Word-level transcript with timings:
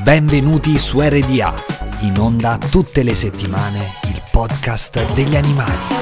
Benvenuti 0.00 0.78
su 0.78 1.00
RDA, 1.00 1.52
in 2.00 2.18
onda 2.18 2.58
tutte 2.58 3.04
le 3.04 3.14
settimane 3.14 3.78
il 4.08 4.20
podcast 4.32 5.14
degli 5.14 5.36
animali. 5.36 6.00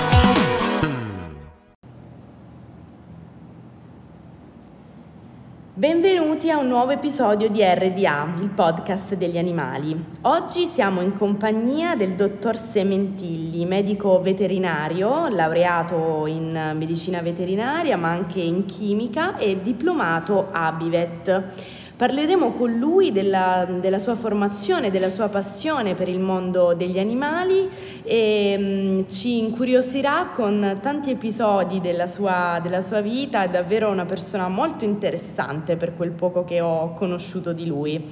Benvenuti 5.75 6.51
a 6.51 6.59
un 6.59 6.69
nuovo 6.69 6.93
episodio 6.93 7.51
di 7.51 7.63
RDA, 7.63 8.35
il 8.41 8.49
podcast 8.49 9.17
degli 9.17 9.37
animali. 9.37 10.03
Oggi 10.23 10.67
siamo 10.67 11.03
in 11.03 11.15
compagnia 11.15 11.95
del 11.97 12.15
dottor 12.15 12.57
Sementilli, 12.57 13.67
medico 13.67 14.21
veterinario, 14.23 15.29
laureato 15.29 16.27
in 16.27 16.75
medicina 16.77 17.21
veterinaria 17.21 17.97
ma 17.99 18.09
anche 18.11 18.41
in 18.41 18.65
chimica 18.65 19.37
e 19.37 19.61
diplomato 19.61 20.49
ABIVET. 20.53 21.79
Parleremo 22.01 22.53
con 22.53 22.79
lui 22.79 23.13
della, 23.13 23.69
della, 23.79 23.99
sua 23.99 24.15
formazione, 24.15 24.91
della 24.91 25.11
sua 25.11 25.29
passione 25.29 25.93
per 25.93 26.09
il 26.09 26.19
mondo 26.19 26.73
degli 26.73 26.99
animali 26.99 27.69
e 28.05 28.57
um, 28.59 29.07
ci 29.07 29.39
incuriosirà 29.41 30.31
con 30.35 30.79
tanti 30.81 31.11
episodi 31.11 31.79
della 31.79 32.07
sua, 32.07 32.59
della 32.63 32.81
sua 32.81 33.03
vita, 33.03 33.43
è 33.43 33.51
davvero 33.51 33.91
una 33.91 34.07
persona 34.07 34.49
molto 34.49 34.87
interessante 34.87 35.77
per 35.77 35.95
quel 35.95 36.13
poco 36.13 36.43
che 36.43 36.63
ho 36.63 36.95
conosciuto 36.95 37.53
di 37.53 37.67
lui. 37.67 38.03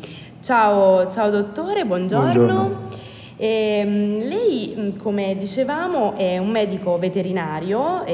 Ciao, 0.43 1.09
ciao 1.09 1.31
dottore, 1.31 1.87
buongiorno. 1.87 2.45
buongiorno. 2.45 3.08
E, 3.41 3.79
ehm, 3.79 4.29
lei, 4.29 4.75
mm, 4.77 4.97
come 4.97 5.37
dicevamo, 5.39 6.17
è 6.17 6.39
un 6.39 6.51
medico 6.51 6.99
veterinario, 6.99 8.05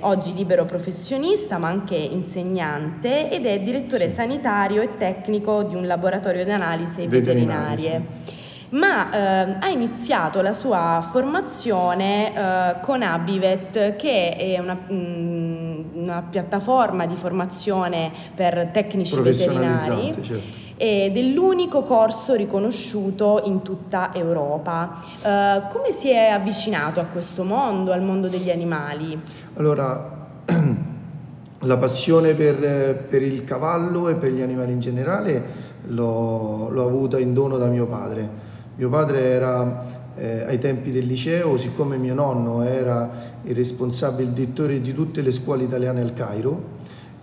oggi 0.00 0.34
libero 0.34 0.64
professionista 0.64 1.58
ma 1.58 1.68
anche 1.68 1.94
insegnante 1.94 3.30
ed 3.30 3.46
è 3.46 3.60
direttore 3.60 4.08
sì. 4.08 4.14
sanitario 4.14 4.82
e 4.82 4.96
tecnico 4.96 5.62
di 5.62 5.76
un 5.76 5.86
laboratorio 5.86 6.44
di 6.44 6.50
analisi 6.50 7.06
veterinarie. 7.06 8.02
Sì. 8.24 8.42
Ma 8.70 9.12
eh, 9.12 9.56
ha 9.60 9.68
iniziato 9.68 10.40
la 10.40 10.52
sua 10.52 11.06
formazione 11.08 12.34
eh, 12.34 12.80
con 12.80 13.02
Abivet, 13.02 13.94
che 13.94 14.34
è 14.34 14.58
una, 14.58 14.74
mh, 14.74 14.94
mm, 14.94 15.82
una, 15.94 16.26
piattaforma 16.28 17.06
di 17.06 17.14
formazione 17.14 18.10
per 18.34 18.70
tecnici 18.72 19.20
veterinari. 19.20 20.12
Certo 20.20 20.62
ed 20.76 21.16
è 21.16 21.22
l'unico 21.22 21.82
corso 21.82 22.34
riconosciuto 22.34 23.42
in 23.44 23.62
tutta 23.62 24.12
Europa. 24.14 25.00
Uh, 25.22 25.72
come 25.72 25.92
si 25.92 26.10
è 26.10 26.26
avvicinato 26.28 27.00
a 27.00 27.04
questo 27.04 27.44
mondo, 27.44 27.92
al 27.92 28.02
mondo 28.02 28.28
degli 28.28 28.50
animali? 28.50 29.20
Allora, 29.54 30.26
la 31.60 31.76
passione 31.78 32.34
per, 32.34 33.06
per 33.08 33.22
il 33.22 33.44
cavallo 33.44 34.08
e 34.08 34.16
per 34.16 34.32
gli 34.32 34.42
animali 34.42 34.72
in 34.72 34.80
generale 34.80 35.42
l'ho, 35.86 36.68
l'ho 36.70 36.84
avuta 36.84 37.18
in 37.18 37.32
dono 37.32 37.56
da 37.56 37.68
mio 37.68 37.86
padre. 37.86 38.42
Mio 38.76 38.88
padre 38.88 39.20
era 39.20 39.84
eh, 40.16 40.44
ai 40.46 40.58
tempi 40.58 40.90
del 40.90 41.06
liceo, 41.06 41.56
siccome 41.56 41.96
mio 41.96 42.14
nonno 42.14 42.62
era 42.62 43.32
il 43.42 43.54
responsabile, 43.54 44.28
il 44.28 44.34
direttore 44.34 44.80
di 44.80 44.92
tutte 44.92 45.22
le 45.22 45.30
scuole 45.30 45.64
italiane 45.64 46.00
al 46.00 46.12
Cairo 46.12 46.72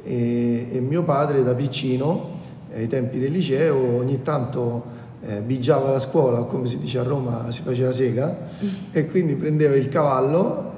e, 0.03 0.67
e 0.71 0.79
mio 0.79 1.03
padre 1.03 1.43
da 1.43 1.53
piccino 1.53 2.39
ai 2.73 2.87
tempi 2.87 3.19
del 3.19 3.31
liceo 3.31 3.97
ogni 3.97 4.21
tanto 4.21 4.99
eh, 5.21 5.41
bigiava 5.41 5.89
la 5.89 5.99
scuola, 5.99 6.43
come 6.43 6.67
si 6.67 6.79
dice 6.79 6.99
a 6.99 7.03
Roma, 7.03 7.51
si 7.51 7.61
faceva 7.61 7.91
sega 7.91 8.35
mm. 8.63 8.67
e 8.91 9.07
quindi 9.07 9.35
prendeva 9.35 9.75
il 9.75 9.89
cavallo, 9.89 10.69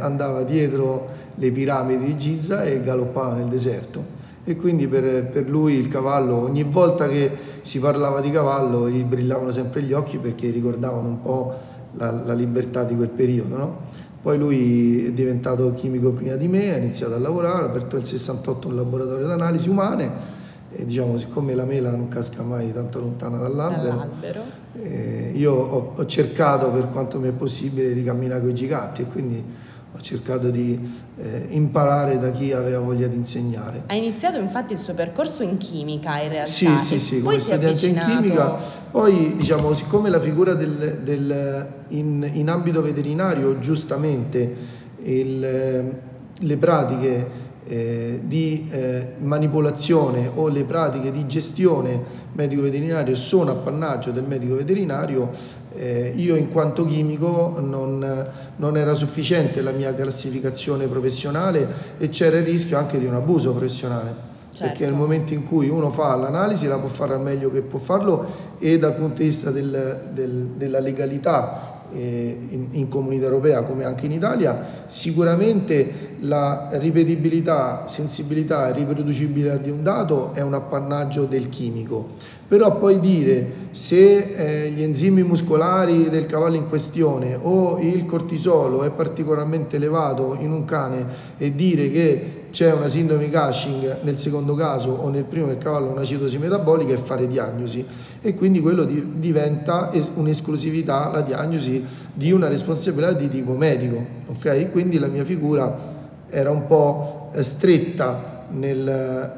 andava 0.00 0.42
dietro 0.42 1.08
le 1.36 1.52
piramidi 1.52 2.04
di 2.04 2.16
Giza 2.16 2.64
e 2.64 2.82
galoppava 2.82 3.34
nel 3.34 3.46
deserto. 3.46 4.16
E 4.44 4.56
quindi 4.56 4.88
per, 4.88 5.26
per, 5.26 5.48
lui 5.48 5.74
il 5.74 5.88
cavallo, 5.88 6.42
ogni 6.42 6.64
volta 6.64 7.08
che 7.08 7.30
si 7.60 7.78
parlava 7.78 8.20
di 8.20 8.30
cavallo, 8.30 8.88
gli 8.88 9.04
brillavano 9.04 9.50
sempre 9.52 9.82
gli 9.82 9.92
occhi 9.92 10.18
perché 10.18 10.50
ricordavano 10.50 11.08
un 11.08 11.20
po' 11.20 11.54
la, 11.92 12.10
la 12.10 12.32
libertà 12.32 12.84
di 12.84 12.96
quel 12.96 13.10
periodo. 13.10 13.56
No? 13.56 13.78
Poi 14.22 14.38
lui 14.38 15.06
è 15.06 15.12
diventato 15.12 15.72
chimico 15.74 16.12
prima 16.12 16.34
di 16.34 16.48
me, 16.48 16.72
ha 16.72 16.76
iniziato 16.76 17.14
a 17.14 17.18
lavorare, 17.18 17.64
ha 17.64 17.66
aperto 17.66 17.96
nel 17.96 18.04
68 18.04 18.68
un 18.68 18.76
laboratorio 18.76 19.26
di 19.26 19.32
analisi 19.32 19.68
umane 19.68 20.36
e 20.70 20.84
diciamo 20.84 21.16
siccome 21.16 21.54
la 21.54 21.64
mela 21.64 21.90
non 21.90 22.08
casca 22.08 22.42
mai 22.42 22.72
tanto 22.72 23.00
lontana 23.00 23.38
dall'albero, 23.38 23.96
dall'albero. 23.96 24.42
Eh, 24.82 25.32
io 25.34 25.52
ho, 25.52 25.92
ho, 25.96 26.06
cercato 26.06 26.70
per 26.70 26.90
quanto 26.90 27.18
mi 27.18 27.28
è 27.28 27.32
possibile 27.32 27.94
di 27.94 28.04
camminare 28.04 28.40
con 28.40 28.50
i 28.50 28.54
giganti 28.54 29.02
e 29.02 29.06
quindi 29.06 29.42
ho 29.90 30.00
cercato 30.00 30.50
di 30.50 30.78
eh, 31.16 31.46
imparare 31.50 32.18
da 32.18 32.30
chi 32.30 32.52
aveva 32.52 32.80
voglia 32.80 33.06
di 33.06 33.16
insegnare. 33.16 33.84
Ha 33.86 33.94
iniziato 33.94 34.38
infatti 34.38 34.74
il 34.74 34.78
suo 34.78 34.92
percorso 34.92 35.42
in 35.42 35.56
chimica 35.56 36.20
in 36.20 36.28
realtà. 36.28 36.50
Sì, 36.50 36.68
sì, 36.78 36.98
sì, 36.98 37.22
come 37.22 37.38
studente 37.38 37.86
in 37.86 37.98
chimica. 38.06 38.56
Poi 38.90 39.36
diciamo, 39.36 39.72
siccome 39.72 40.10
la 40.10 40.20
figura 40.20 40.52
del, 40.52 41.00
del, 41.02 41.66
in, 41.88 42.28
in, 42.34 42.50
ambito 42.50 42.82
veterinario 42.82 43.58
giustamente 43.58 44.54
il, 45.02 45.94
le 46.40 46.56
pratiche 46.58 47.46
eh, 47.68 48.20
di 48.24 48.66
eh, 48.70 49.08
manipolazione 49.20 50.30
o 50.34 50.48
le 50.48 50.64
pratiche 50.64 51.12
di 51.12 51.26
gestione 51.26 52.02
medico-veterinario 52.32 53.14
sono 53.14 53.50
appannaggio 53.50 54.10
del 54.10 54.24
medico 54.24 54.54
veterinario, 54.54 55.30
eh, 55.74 56.12
io 56.16 56.34
in 56.36 56.50
quanto 56.50 56.86
chimico 56.86 57.58
non, 57.60 58.26
non, 58.56 58.76
era 58.76 58.94
sufficiente 58.94 59.60
la 59.60 59.72
mia 59.72 59.94
classificazione 59.94 60.86
professionale 60.86 61.68
e 61.98 62.08
c'era 62.08 62.38
il 62.38 62.44
rischio 62.44 62.78
anche 62.78 62.98
di 62.98 63.04
un 63.04 63.14
abuso 63.14 63.52
professionale. 63.52 64.26
Certo. 64.50 64.72
Perché 64.72 64.86
nel 64.86 64.94
momento 64.94 65.34
in 65.34 65.44
cui 65.44 65.68
uno 65.68 65.90
fa 65.90 66.16
l'analisi 66.16 66.66
la 66.66 66.78
può 66.78 66.88
fare 66.88 67.14
al 67.14 67.20
meglio 67.20 67.50
che 67.50 67.60
può 67.60 67.78
farlo 67.78 68.56
e 68.58 68.78
dal 68.78 68.94
punto 68.94 69.20
di 69.20 69.28
vista 69.28 69.50
del, 69.50 70.08
del, 70.12 70.46
della 70.56 70.80
legalità 70.80 71.77
in, 71.92 72.66
in 72.70 72.88
comunità 72.88 73.24
europea 73.24 73.62
come 73.62 73.84
anche 73.84 74.06
in 74.06 74.12
Italia, 74.12 74.84
sicuramente 74.86 76.16
la 76.20 76.68
ripetibilità, 76.72 77.84
sensibilità 77.86 78.68
e 78.68 78.72
riproducibilità 78.72 79.56
di 79.56 79.70
un 79.70 79.82
dato 79.82 80.32
è 80.34 80.40
un 80.40 80.54
appannaggio 80.54 81.24
del 81.24 81.48
chimico. 81.48 82.36
Però 82.48 82.78
poi 82.78 82.98
dire 82.98 83.66
se 83.72 84.16
eh, 84.16 84.70
gli 84.70 84.82
enzimi 84.82 85.22
muscolari 85.22 86.08
del 86.08 86.24
cavallo 86.24 86.56
in 86.56 86.68
questione 86.68 87.38
o 87.40 87.78
il 87.78 88.06
cortisolo 88.06 88.84
è 88.84 88.90
particolarmente 88.90 89.76
elevato 89.76 90.34
in 90.38 90.50
un 90.50 90.64
cane 90.64 91.04
e 91.36 91.54
dire 91.54 91.90
che 91.90 92.37
c'è 92.50 92.72
una 92.72 92.88
sindrome 92.88 93.30
Cushing 93.30 94.00
nel 94.02 94.18
secondo 94.18 94.54
caso 94.54 94.90
o 94.90 95.08
nel 95.08 95.24
primo 95.24 95.46
del 95.46 95.58
cavallo 95.58 95.90
un'acidosi 95.90 96.38
metabolica 96.38 96.92
e 96.92 96.96
fare 96.96 97.26
diagnosi. 97.28 97.84
E 98.20 98.34
quindi 98.34 98.60
quello 98.60 98.84
di, 98.84 99.18
diventa 99.18 99.90
un'esclusività, 100.14 101.10
la 101.12 101.20
diagnosi 101.20 101.84
di 102.12 102.32
una 102.32 102.48
responsabilità 102.48 103.12
di 103.12 103.28
tipo 103.28 103.52
medico, 103.54 104.04
ok? 104.28 104.70
Quindi 104.70 104.98
la 104.98 105.08
mia 105.08 105.24
figura 105.24 105.96
era 106.28 106.50
un 106.50 106.66
po' 106.66 107.30
eh, 107.32 107.42
stretta 107.42 108.46
nel, 108.50 109.32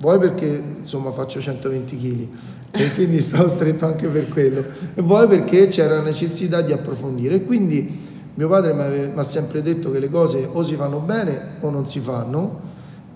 vuoi 0.00 0.18
perché 0.18 0.62
insomma 0.78 1.10
faccio 1.12 1.40
120 1.40 1.96
kg 1.96 2.28
e 2.70 2.92
quindi 2.94 3.20
stavo 3.22 3.48
stretto 3.48 3.86
anche 3.86 4.08
per 4.08 4.28
quello. 4.28 4.64
E 4.94 5.02
vuoi 5.02 5.26
perché 5.26 5.68
c'era 5.68 6.00
necessità 6.00 6.60
di 6.60 6.72
approfondire. 6.72 7.42
Quindi 7.42 8.07
mio 8.38 8.46
padre 8.46 8.72
mi 8.72 9.18
ha 9.18 9.22
sempre 9.24 9.62
detto 9.62 9.90
che 9.90 9.98
le 9.98 10.08
cose 10.08 10.48
o 10.52 10.62
si 10.62 10.76
fanno 10.76 11.00
bene 11.00 11.56
o 11.58 11.70
non 11.70 11.88
si 11.88 11.98
fanno 11.98 12.60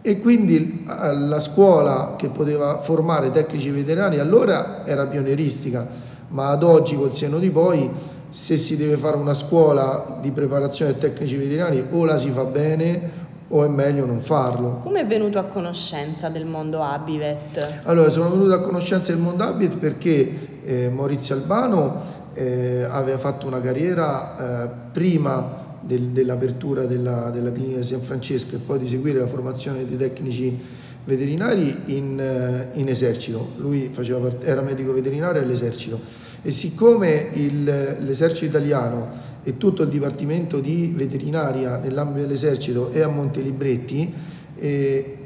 e 0.02 0.18
quindi 0.18 0.84
la 0.84 1.38
scuola 1.38 2.14
che 2.16 2.28
poteva 2.28 2.80
formare 2.80 3.30
tecnici 3.30 3.70
veterinari 3.70 4.18
allora 4.18 4.84
era 4.84 5.06
pionieristica, 5.06 5.86
ma 6.30 6.48
ad 6.48 6.64
oggi 6.64 6.96
col 6.96 7.14
seno 7.14 7.38
di 7.38 7.50
poi 7.50 7.88
se 8.30 8.56
si 8.56 8.76
deve 8.76 8.96
fare 8.96 9.16
una 9.16 9.32
scuola 9.32 10.18
di 10.20 10.32
preparazione 10.32 10.98
tecnici 10.98 11.36
veterinari 11.36 11.86
o 11.88 12.04
la 12.04 12.16
si 12.16 12.30
fa 12.30 12.42
bene 12.42 13.20
o 13.46 13.64
è 13.64 13.68
meglio 13.68 14.04
non 14.06 14.22
farlo. 14.22 14.80
Come 14.82 15.02
è 15.02 15.06
venuto 15.06 15.38
a 15.38 15.44
conoscenza 15.44 16.30
del 16.30 16.46
mondo 16.46 16.82
Abivet? 16.82 17.82
Allora, 17.84 18.10
sono 18.10 18.30
venuto 18.30 18.54
a 18.54 18.60
conoscenza 18.60 19.12
del 19.12 19.20
mondo 19.20 19.44
Abivet 19.44 19.76
perché 19.76 20.62
eh, 20.64 20.88
Maurizio 20.88 21.36
Albano 21.36 22.21
eh, 22.34 22.86
aveva 22.88 23.18
fatto 23.18 23.46
una 23.46 23.60
carriera 23.60 24.64
eh, 24.64 24.68
prima 24.92 25.60
del, 25.80 26.08
dell'apertura 26.10 26.84
della, 26.84 27.30
della, 27.30 27.52
clinica 27.52 27.78
di 27.78 27.84
San 27.84 28.00
Francesco 28.00 28.54
e 28.54 28.58
poi 28.58 28.78
di 28.78 28.88
seguire 28.88 29.18
la 29.18 29.26
formazione 29.26 29.86
dei 29.86 29.96
tecnici 29.96 30.58
veterinari 31.04 31.82
in, 31.86 32.18
eh, 32.18 32.78
in 32.78 32.88
esercito. 32.88 33.52
Lui 33.56 33.90
part- 33.90 34.46
era 34.46 34.62
medico 34.62 34.92
veterinario 34.92 35.42
all'esercito 35.42 36.00
e 36.42 36.52
siccome 36.52 37.28
il, 37.34 37.64
l'esercito 38.00 38.46
italiano 38.46 39.30
e 39.42 39.56
tutto 39.56 39.82
il 39.82 39.88
dipartimento 39.88 40.60
di 40.60 40.92
veterinaria 40.94 41.76
nell'ambito 41.76 42.20
dell'esercito 42.20 42.90
è 42.90 43.00
a 43.00 43.08
Montelibretti, 43.08 44.14
eh, 44.56 45.18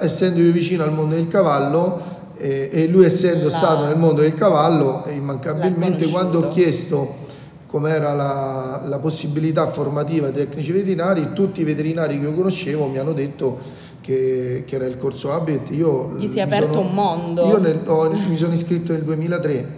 essendo 0.00 0.40
io 0.40 0.52
vicino 0.52 0.82
al 0.82 0.92
mondo 0.92 1.14
del 1.14 1.28
cavallo 1.28 2.17
eh, 2.38 2.70
e 2.72 2.86
lui 2.86 3.04
essendo 3.04 3.44
la... 3.44 3.50
stato 3.50 3.84
nel 3.86 3.96
mondo 3.96 4.22
del 4.22 4.34
cavallo, 4.34 5.04
immancabilmente 5.08 6.06
quando 6.08 6.38
ho 6.38 6.48
chiesto 6.48 7.26
com'era 7.66 8.14
la, 8.14 8.82
la 8.86 8.98
possibilità 8.98 9.66
formativa 9.66 10.30
dei 10.30 10.46
tecnici 10.46 10.72
veterinari, 10.72 11.32
tutti 11.34 11.60
i 11.60 11.64
veterinari 11.64 12.18
che 12.18 12.24
io 12.24 12.34
conoscevo 12.34 12.86
mi 12.86 12.96
hanno 12.96 13.12
detto 13.12 13.58
che, 14.00 14.64
che, 14.66 14.74
era 14.74 14.86
il 14.86 14.96
corso 14.96 15.32
Abit, 15.34 15.70
io... 15.70 16.14
Gli 16.16 16.26
si 16.26 16.38
è 16.38 16.42
aperto 16.42 16.74
sono, 16.74 16.88
un 16.88 16.94
mondo. 16.94 17.46
Io 17.46 17.58
nel, 17.58 17.82
ho, 17.84 18.10
mi 18.10 18.36
sono 18.36 18.54
iscritto 18.54 18.92
nel 18.92 19.02
2003, 19.02 19.68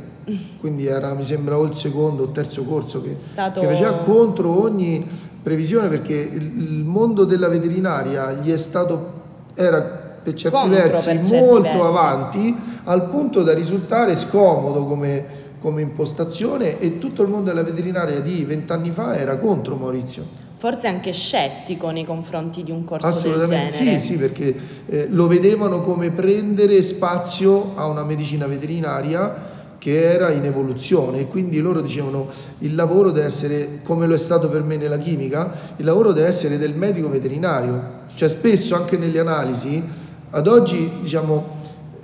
quindi 0.60 0.86
era, 0.86 1.14
mi 1.14 1.24
sembra, 1.24 1.58
o 1.58 1.64
il 1.64 1.74
secondo 1.74 2.22
o 2.22 2.28
terzo 2.28 2.62
corso 2.62 3.02
che, 3.02 3.16
Stato... 3.18 3.60
che 3.60 3.66
faceva 3.66 3.90
contro 3.94 4.62
ogni 4.62 5.04
previsione 5.42 5.88
perché 5.88 6.14
il, 6.14 6.42
il 6.42 6.84
mondo 6.84 7.24
della 7.24 7.48
veterinaria 7.48 8.34
gli 8.34 8.52
è 8.52 8.58
stato... 8.58 9.18
era 9.54 9.99
per 10.22 10.34
certi 10.34 10.56
Contro, 10.56 10.78
versi 10.78 11.04
per 11.04 11.16
certi 11.16 11.40
molto 11.40 11.62
versi. 11.62 11.78
avanti 11.80 12.56
al 12.84 13.08
punto 13.08 13.42
da 13.42 13.54
risultare 13.54 14.16
scomodo 14.16 14.84
come, 14.86 15.24
come 15.60 15.82
impostazione 15.82 16.78
e 16.78 16.98
tutto 16.98 17.22
il 17.22 17.28
mondo 17.28 17.50
della 17.50 17.62
veterinaria 17.62 18.20
di 18.20 18.44
vent'anni 18.44 18.90
fa 18.90 19.16
era 19.16 19.38
contro 19.38 19.76
Maurizio 19.76 20.48
forse 20.60 20.88
anche 20.88 21.10
scettico 21.12 21.88
nei 21.88 22.04
confronti 22.04 22.62
di 22.62 22.70
un 22.70 22.84
corso 22.84 23.22
genere. 23.46 23.70
Sì, 23.70 23.98
sì, 23.98 24.18
perché 24.18 24.54
eh, 24.84 25.06
lo 25.08 25.26
vedevano 25.26 25.80
come 25.80 26.10
prendere 26.10 26.82
spazio 26.82 27.72
a 27.76 27.86
una 27.86 28.04
medicina 28.04 28.46
veterinaria 28.46 29.48
che 29.78 30.02
era 30.02 30.30
in 30.30 30.44
evoluzione 30.44 31.20
e 31.20 31.26
quindi 31.26 31.58
loro 31.60 31.80
dicevano 31.80 32.28
il 32.58 32.74
lavoro 32.74 33.10
deve 33.10 33.26
essere, 33.26 33.80
come 33.82 34.06
lo 34.06 34.14
è 34.14 34.18
stato 34.18 34.50
per 34.50 34.62
me 34.62 34.76
nella 34.76 34.98
chimica, 34.98 35.50
il 35.76 35.84
lavoro 35.86 36.12
deve 36.12 36.28
essere 36.28 36.58
del 36.58 36.74
medico 36.74 37.08
veterinario. 37.08 37.98
Cioè 38.14 38.28
spesso 38.28 38.74
anche 38.74 38.98
nelle 38.98 39.18
analisi, 39.18 39.82
ad 40.30 40.46
oggi 40.46 40.90
diciamo, 41.00 41.58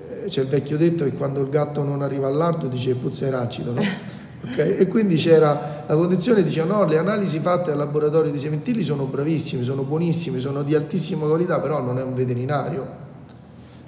eh, 0.09 0.29
c'è 0.29 0.43
il 0.43 0.49
vecchio 0.49 0.77
detto 0.77 1.05
che 1.05 1.13
quando 1.13 1.41
il 1.41 1.49
gatto 1.49 1.83
non 1.83 2.03
arriva 2.03 2.27
all'ardo 2.27 2.67
dice 2.67 2.95
puzza 2.95 3.27
eracido, 3.27 3.73
no? 3.73 3.83
Okay? 4.49 4.77
E 4.77 4.87
quindi 4.87 5.17
c'era 5.17 5.85
la 5.89 5.95
condizione, 5.97 6.45
diceva 6.45 6.77
no, 6.77 6.85
le 6.85 6.99
analisi 6.99 7.41
fatte 7.41 7.73
al 7.73 7.79
laboratorio 7.79 8.31
di 8.31 8.39
Sementilli 8.39 8.85
sono 8.85 9.05
bravissime, 9.05 9.65
sono 9.65 9.83
buonissime, 9.83 10.39
sono 10.39 10.63
di 10.63 10.75
altissima 10.77 11.27
qualità, 11.27 11.59
però 11.59 11.81
non 11.81 11.99
è 11.99 12.03
un 12.03 12.15
veterinario 12.15 13.06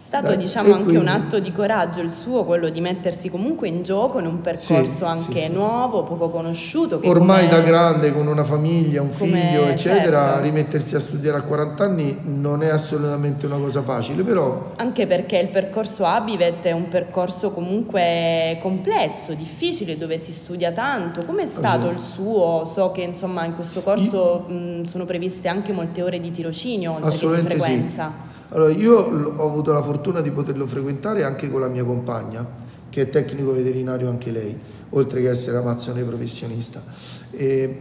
stato 0.08 0.34
diciamo 0.36 0.72
anche 0.72 0.84
quindi... 0.84 1.02
un 1.02 1.08
atto 1.08 1.38
di 1.38 1.52
coraggio 1.52 2.00
il 2.00 2.10
suo, 2.10 2.44
quello 2.44 2.70
di 2.70 2.80
mettersi 2.80 3.28
comunque 3.28 3.68
in 3.68 3.82
gioco 3.82 4.18
in 4.18 4.24
un 4.24 4.40
percorso 4.40 4.84
sì, 4.84 5.04
anche 5.04 5.40
sì, 5.40 5.40
sì. 5.40 5.52
nuovo, 5.52 6.02
poco 6.02 6.30
conosciuto. 6.30 6.98
Ormai 7.04 7.46
da 7.46 7.60
grande, 7.60 8.10
con 8.14 8.26
una 8.26 8.42
famiglia, 8.42 9.02
un 9.02 9.10
figlio, 9.10 9.66
eccetera, 9.66 10.22
certo. 10.22 10.40
rimettersi 10.40 10.94
a 10.96 11.00
studiare 11.00 11.36
a 11.36 11.42
40 11.42 11.84
anni 11.84 12.18
non 12.22 12.62
è 12.62 12.68
assolutamente 12.68 13.44
una 13.44 13.58
cosa 13.58 13.82
facile, 13.82 14.22
però... 14.22 14.72
Anche 14.76 15.06
perché 15.06 15.36
il 15.36 15.48
percorso 15.48 16.06
Abivet 16.06 16.64
è 16.64 16.72
un 16.72 16.88
percorso 16.88 17.50
comunque 17.50 18.58
complesso, 18.62 19.34
difficile, 19.34 19.98
dove 19.98 20.16
si 20.16 20.32
studia 20.32 20.72
tanto. 20.72 21.22
Com'è 21.26 21.46
stato 21.46 21.90
il 21.90 22.00
suo? 22.00 22.64
So 22.64 22.92
che 22.92 23.02
insomma 23.02 23.44
in 23.44 23.54
questo 23.54 23.82
corso 23.82 24.46
Io... 24.48 24.54
mh, 24.54 24.84
sono 24.84 25.04
previste 25.04 25.48
anche 25.48 25.74
molte 25.74 26.02
ore 26.02 26.18
di 26.18 26.30
tirocinio, 26.30 26.94
oltre 26.94 27.10
che 27.10 27.34
di 27.34 27.42
frequenza. 27.42 28.27
Allora, 28.50 28.72
io 28.72 28.96
ho 28.96 29.46
avuto 29.46 29.72
la 29.72 29.82
fortuna 29.82 30.20
di 30.20 30.30
poterlo 30.30 30.66
frequentare 30.66 31.22
anche 31.22 31.50
con 31.50 31.60
la 31.60 31.68
mia 31.68 31.84
compagna, 31.84 32.46
che 32.88 33.02
è 33.02 33.10
tecnico 33.10 33.52
veterinario 33.52 34.08
anche 34.08 34.30
lei, 34.30 34.56
oltre 34.90 35.20
che 35.20 35.28
essere 35.28 35.58
amazzone 35.58 36.02
professionista. 36.02 36.82
E, 37.30 37.80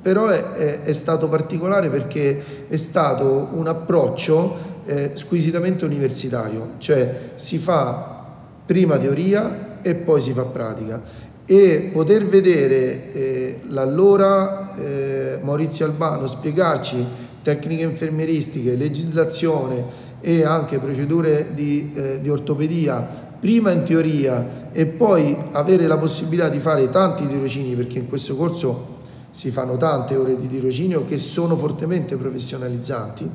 però 0.00 0.26
è, 0.26 0.42
è, 0.42 0.80
è, 0.80 0.92
stato 0.92 1.28
particolare 1.28 1.88
perché 1.88 2.66
è 2.66 2.76
stato 2.76 3.50
un 3.52 3.68
approccio 3.68 4.56
eh, 4.86 5.12
squisitamente 5.14 5.84
universitario, 5.84 6.72
cioè 6.78 7.32
si 7.36 7.58
fa 7.58 8.24
prima 8.66 8.98
teoria 8.98 9.80
e 9.82 9.94
poi 9.94 10.20
si 10.20 10.32
fa 10.32 10.44
pratica 10.44 11.30
e 11.44 11.90
poter 11.92 12.26
vedere 12.26 13.12
eh, 13.12 13.60
l'allora 13.68 14.74
eh, 14.76 15.38
Maurizio 15.42 15.84
Albano 15.84 16.26
spiegarci 16.26 17.04
tecniche 17.42 17.82
infermieristiche, 17.82 18.76
legislazione 18.76 20.10
e 20.20 20.44
anche 20.44 20.78
procedure 20.78 21.52
di, 21.52 21.92
eh, 21.94 22.20
di 22.20 22.28
ortopedia, 22.28 23.30
prima 23.40 23.72
in 23.72 23.82
teoria 23.82 24.70
e 24.70 24.86
poi 24.86 25.36
avere 25.50 25.86
la 25.86 25.98
possibilità 25.98 26.48
di 26.48 26.60
fare 26.60 26.88
tanti 26.88 27.26
tirocini, 27.26 27.74
perché 27.74 27.98
in 27.98 28.08
questo 28.08 28.36
corso 28.36 29.00
si 29.30 29.50
fanno 29.50 29.76
tante 29.76 30.14
ore 30.14 30.36
di 30.36 30.46
tirocinio 30.46 31.04
che 31.06 31.18
sono 31.18 31.56
fortemente 31.56 32.16
professionalizzanti, 32.16 33.28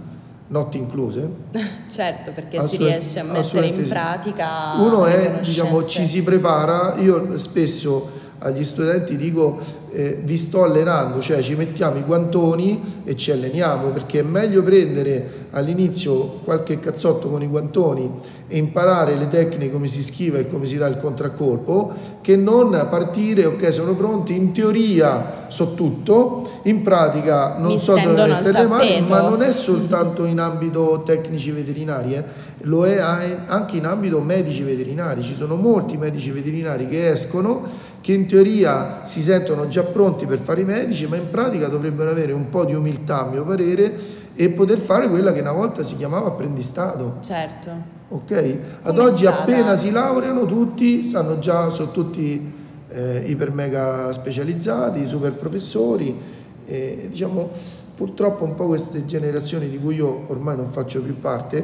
notti 0.47 0.77
incluse. 0.77 1.29
Certo, 1.87 2.31
perché 2.31 2.65
si 2.67 2.77
riesce 2.77 3.19
a 3.19 3.23
mettere 3.23 3.67
in 3.67 3.87
pratica. 3.87 4.73
Uno 4.77 5.05
è, 5.05 5.39
diciamo, 5.41 5.85
ci 5.85 6.05
si 6.05 6.21
prepara, 6.21 6.95
io 6.97 7.37
spesso 7.37 8.16
agli 8.39 8.63
studenti 8.63 9.15
dico 9.17 9.59
eh, 9.91 10.19
vi 10.23 10.37
sto 10.37 10.63
allenando, 10.63 11.21
cioè 11.21 11.41
ci 11.41 11.55
mettiamo 11.55 11.97
i 11.97 12.03
guantoni 12.03 13.01
e 13.03 13.15
ci 13.15 13.31
alleniamo 13.31 13.89
perché 13.89 14.19
è 14.19 14.23
meglio 14.23 14.61
prendere 14.61 15.45
all'inizio 15.51 16.39
qualche 16.43 16.79
cazzotto 16.79 17.29
con 17.29 17.41
i 17.41 17.47
guantoni 17.47 18.11
e 18.47 18.57
imparare 18.57 19.15
le 19.15 19.27
tecniche 19.27 19.71
come 19.71 19.87
si 19.87 20.03
schiva 20.03 20.37
e 20.37 20.47
come 20.47 20.65
si 20.65 20.77
dà 20.77 20.87
il 20.87 20.97
contraccolpo 20.97 21.91
che 22.21 22.35
non 22.35 22.69
partire, 22.89 23.45
ok 23.45 23.73
sono 23.73 23.95
pronti, 23.95 24.35
in 24.35 24.51
teoria 24.51 25.45
so 25.47 25.73
tutto, 25.73 26.59
in 26.63 26.81
pratica 26.81 27.55
non 27.57 27.71
Mi 27.71 27.79
so 27.79 27.97
dove 27.97 28.25
mettere 28.25 28.61
le 28.61 28.67
mani, 28.67 29.05
ma 29.07 29.21
non 29.21 29.41
è 29.41 29.51
soltanto 29.51 30.25
in 30.25 30.39
ambito 30.39 31.03
tecnici 31.05 31.51
veterinari, 31.51 32.15
eh, 32.15 32.23
lo 32.61 32.85
è 32.85 32.99
anche 32.99 33.77
in 33.77 33.85
ambito 33.85 34.19
medici 34.19 34.63
veterinari, 34.63 35.23
ci 35.23 35.35
sono 35.35 35.55
molti 35.55 35.97
medici 35.97 36.31
veterinari 36.31 36.87
che 36.87 37.11
escono 37.11 37.85
che 38.07 38.13
in 38.13 38.25
teoria 38.25 39.01
si 39.03 39.21
sentono 39.21 39.67
già 39.67 39.83
pronti 39.83 40.25
per 40.25 40.39
fare 40.39 40.61
i 40.61 40.63
medici, 40.63 41.07
ma 41.07 41.17
in 41.17 41.29
pratica 41.29 41.67
dovrebbero 41.67 42.09
avere 42.09 42.31
un 42.31 42.47
po' 42.47 42.63
di 42.63 42.73
umiltà, 42.73 43.25
a 43.25 43.29
mio 43.29 43.43
parere, 43.43 43.99
e 44.33 44.49
poter 44.51 44.77
fare 44.77 45.09
quella 45.09 45.33
che 45.33 45.41
una 45.41 45.51
volta 45.51 45.83
si 45.83 45.97
chiamava 45.97 46.27
apprendistato. 46.27 47.17
Certo. 47.19 47.69
Ok? 48.07 48.59
Ad 48.83 48.95
Come 48.95 49.09
oggi 49.09 49.25
appena 49.25 49.75
si 49.75 49.91
laureano 49.91 50.45
tutti, 50.45 51.03
sanno 51.03 51.39
già, 51.39 51.69
sono 51.69 51.91
tutti 51.91 52.49
eh, 52.87 53.23
iper 53.25 53.51
mega 53.51 54.13
specializzati, 54.13 55.05
super 55.05 55.33
professori, 55.33 56.17
e 56.63 57.07
diciamo 57.09 57.49
purtroppo 57.93 58.45
un 58.45 58.53
po' 58.53 58.67
queste 58.67 59.03
generazioni 59.03 59.67
di 59.67 59.77
cui 59.77 59.95
io 59.95 60.23
ormai 60.27 60.55
non 60.55 60.71
faccio 60.71 61.01
più 61.01 61.19
parte 61.19 61.61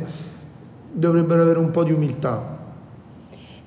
dovrebbero 0.91 1.41
avere 1.41 1.59
un 1.59 1.71
po' 1.71 1.85
di 1.85 1.93
umiltà 1.93 2.62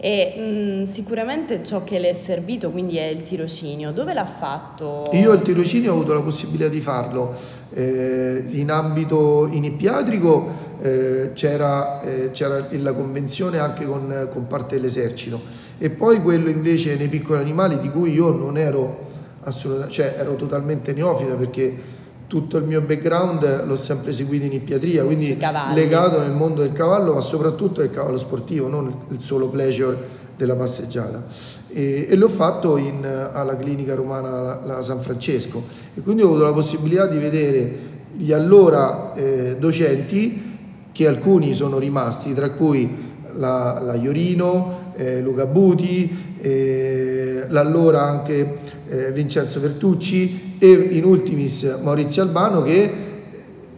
e 0.07 0.35
mh, 0.37 0.43
mm, 0.43 0.83
sicuramente 0.85 1.65
ciò 1.65 1.83
che 1.83 1.99
le 1.99 2.11
è 2.11 2.13
servito 2.13 2.71
quindi 2.71 2.97
è 2.97 3.07
il 3.07 3.23
tirocinio. 3.23 3.91
Dove 3.91 4.15
l'ha 4.15 4.25
fatto? 4.25 5.03
Io 5.11 5.33
il 5.33 5.43
tirocinio 5.43 5.91
ho 5.91 5.95
avuto 5.97 6.15
la 6.15 6.21
possibilità 6.21 6.69
di 6.69 6.79
farlo 6.79 7.35
eh, 7.71 8.45
in 8.51 8.71
ambito 8.71 9.49
inipiatrico, 9.51 10.49
eh, 10.81 11.31
c'era, 11.35 12.01
eh, 12.03 12.31
c'era, 12.31 12.69
la 12.71 12.93
convenzione 12.93 13.59
anche 13.59 13.85
con, 13.85 14.29
con 14.33 14.47
parte 14.47 14.77
dell'esercito 14.77 15.41
e 15.77 15.91
poi 15.91 16.23
quello 16.23 16.51
invece 16.51 16.95
nei 16.95 17.09
piccoli 17.09 17.41
animali 17.41 17.77
di 17.79 17.91
cui 17.91 18.13
io 18.13 18.31
non 18.31 18.57
ero 18.59 19.07
assolutamente, 19.41 19.93
cioè 19.93 20.15
ero 20.21 20.37
totalmente 20.37 20.93
neofita 20.93 21.35
perché 21.35 21.95
tutto 22.27 22.57
il 22.57 22.65
mio 22.65 22.81
background 22.81 23.67
l'ho 23.67 23.77
sempre 23.77 24.13
seguito 24.13 24.45
in 24.47 24.53
ippiatria, 24.53 25.05
quindi 25.05 25.39
legato 25.75 26.21
nel 26.21 26.33
mondo 26.33 26.63
del 26.63 26.73
cavallo, 26.73 27.15
ma 27.15 27.21
soprattutto 27.21 27.81
del 27.81 27.91
cavallo 27.91 28.19
sportivo, 28.19 28.69
non 28.69 28.93
il 29.11 29.21
solo 29.21 29.49
pleasure 29.49 30.25
della 30.37 30.57
passeggiata. 30.57 31.25
E, 31.69 32.07
e 32.09 32.17
l'ho 32.17 32.29
fatto 32.29 32.77
in, 32.77 33.05
alla 33.33 33.57
clinica 33.57 33.95
romana 33.95 34.41
la, 34.41 34.61
la, 34.65 34.83
San 34.83 35.01
Francesco 35.01 35.63
e 35.95 36.01
quindi 36.01 36.23
ho 36.23 36.27
avuto 36.27 36.45
la 36.45 36.53
possibilità 36.53 37.07
di 37.07 37.19
vedere 37.19 37.79
gli 38.13 38.33
allora 38.33 39.15
eh, 39.15 39.57
docenti, 39.59 40.55
che 40.93 41.07
alcuni 41.07 41.55
sono 41.55 41.79
rimasti, 41.79 42.33
tra 42.33 42.51
cui 42.51 42.89
la, 43.35 43.79
la 43.81 43.95
Iorino, 43.95 44.93
eh, 44.97 45.21
Luca 45.21 45.45
Buti, 45.45 46.37
eh, 46.39 47.45
l'allora 47.49 48.03
anche 48.03 48.59
eh, 48.89 49.13
Vincenzo 49.13 49.61
Vertucci 49.61 50.46
e 50.59 50.89
in 50.93 51.05
ultimis 51.05 51.79
Maurizio 51.83 52.23
Albano 52.23 52.63
che 52.63 52.83
eh, 52.83 52.93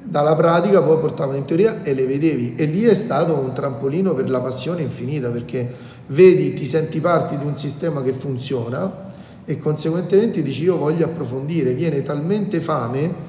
dalla 0.04 0.35
pratica 0.35 0.80
poi 0.82 0.99
portavano 0.99 1.37
in 1.37 1.44
teoria 1.44 1.82
e 1.82 1.94
le 1.94 2.06
vedevi 2.06 2.54
e 2.56 2.64
lì 2.66 2.82
è 2.82 2.94
stato 2.94 3.35
un 3.35 3.52
trampolino 3.52 4.14
per 4.14 4.30
la 4.30 4.40
passione 4.40 4.82
infinita 4.82 5.28
perché 5.28 5.68
vedi, 6.08 6.54
ti 6.54 6.66
senti 6.66 7.00
parte 7.00 7.38
di 7.38 7.44
un 7.44 7.56
sistema 7.56 8.02
che 8.02 8.12
funziona 8.12 9.06
e 9.44 9.58
conseguentemente 9.58 10.42
dici 10.42 10.64
io 10.64 10.76
voglio 10.76 11.06
approfondire, 11.06 11.73
viene 11.73 12.02
talmente 12.02 12.61
fame 12.61 13.26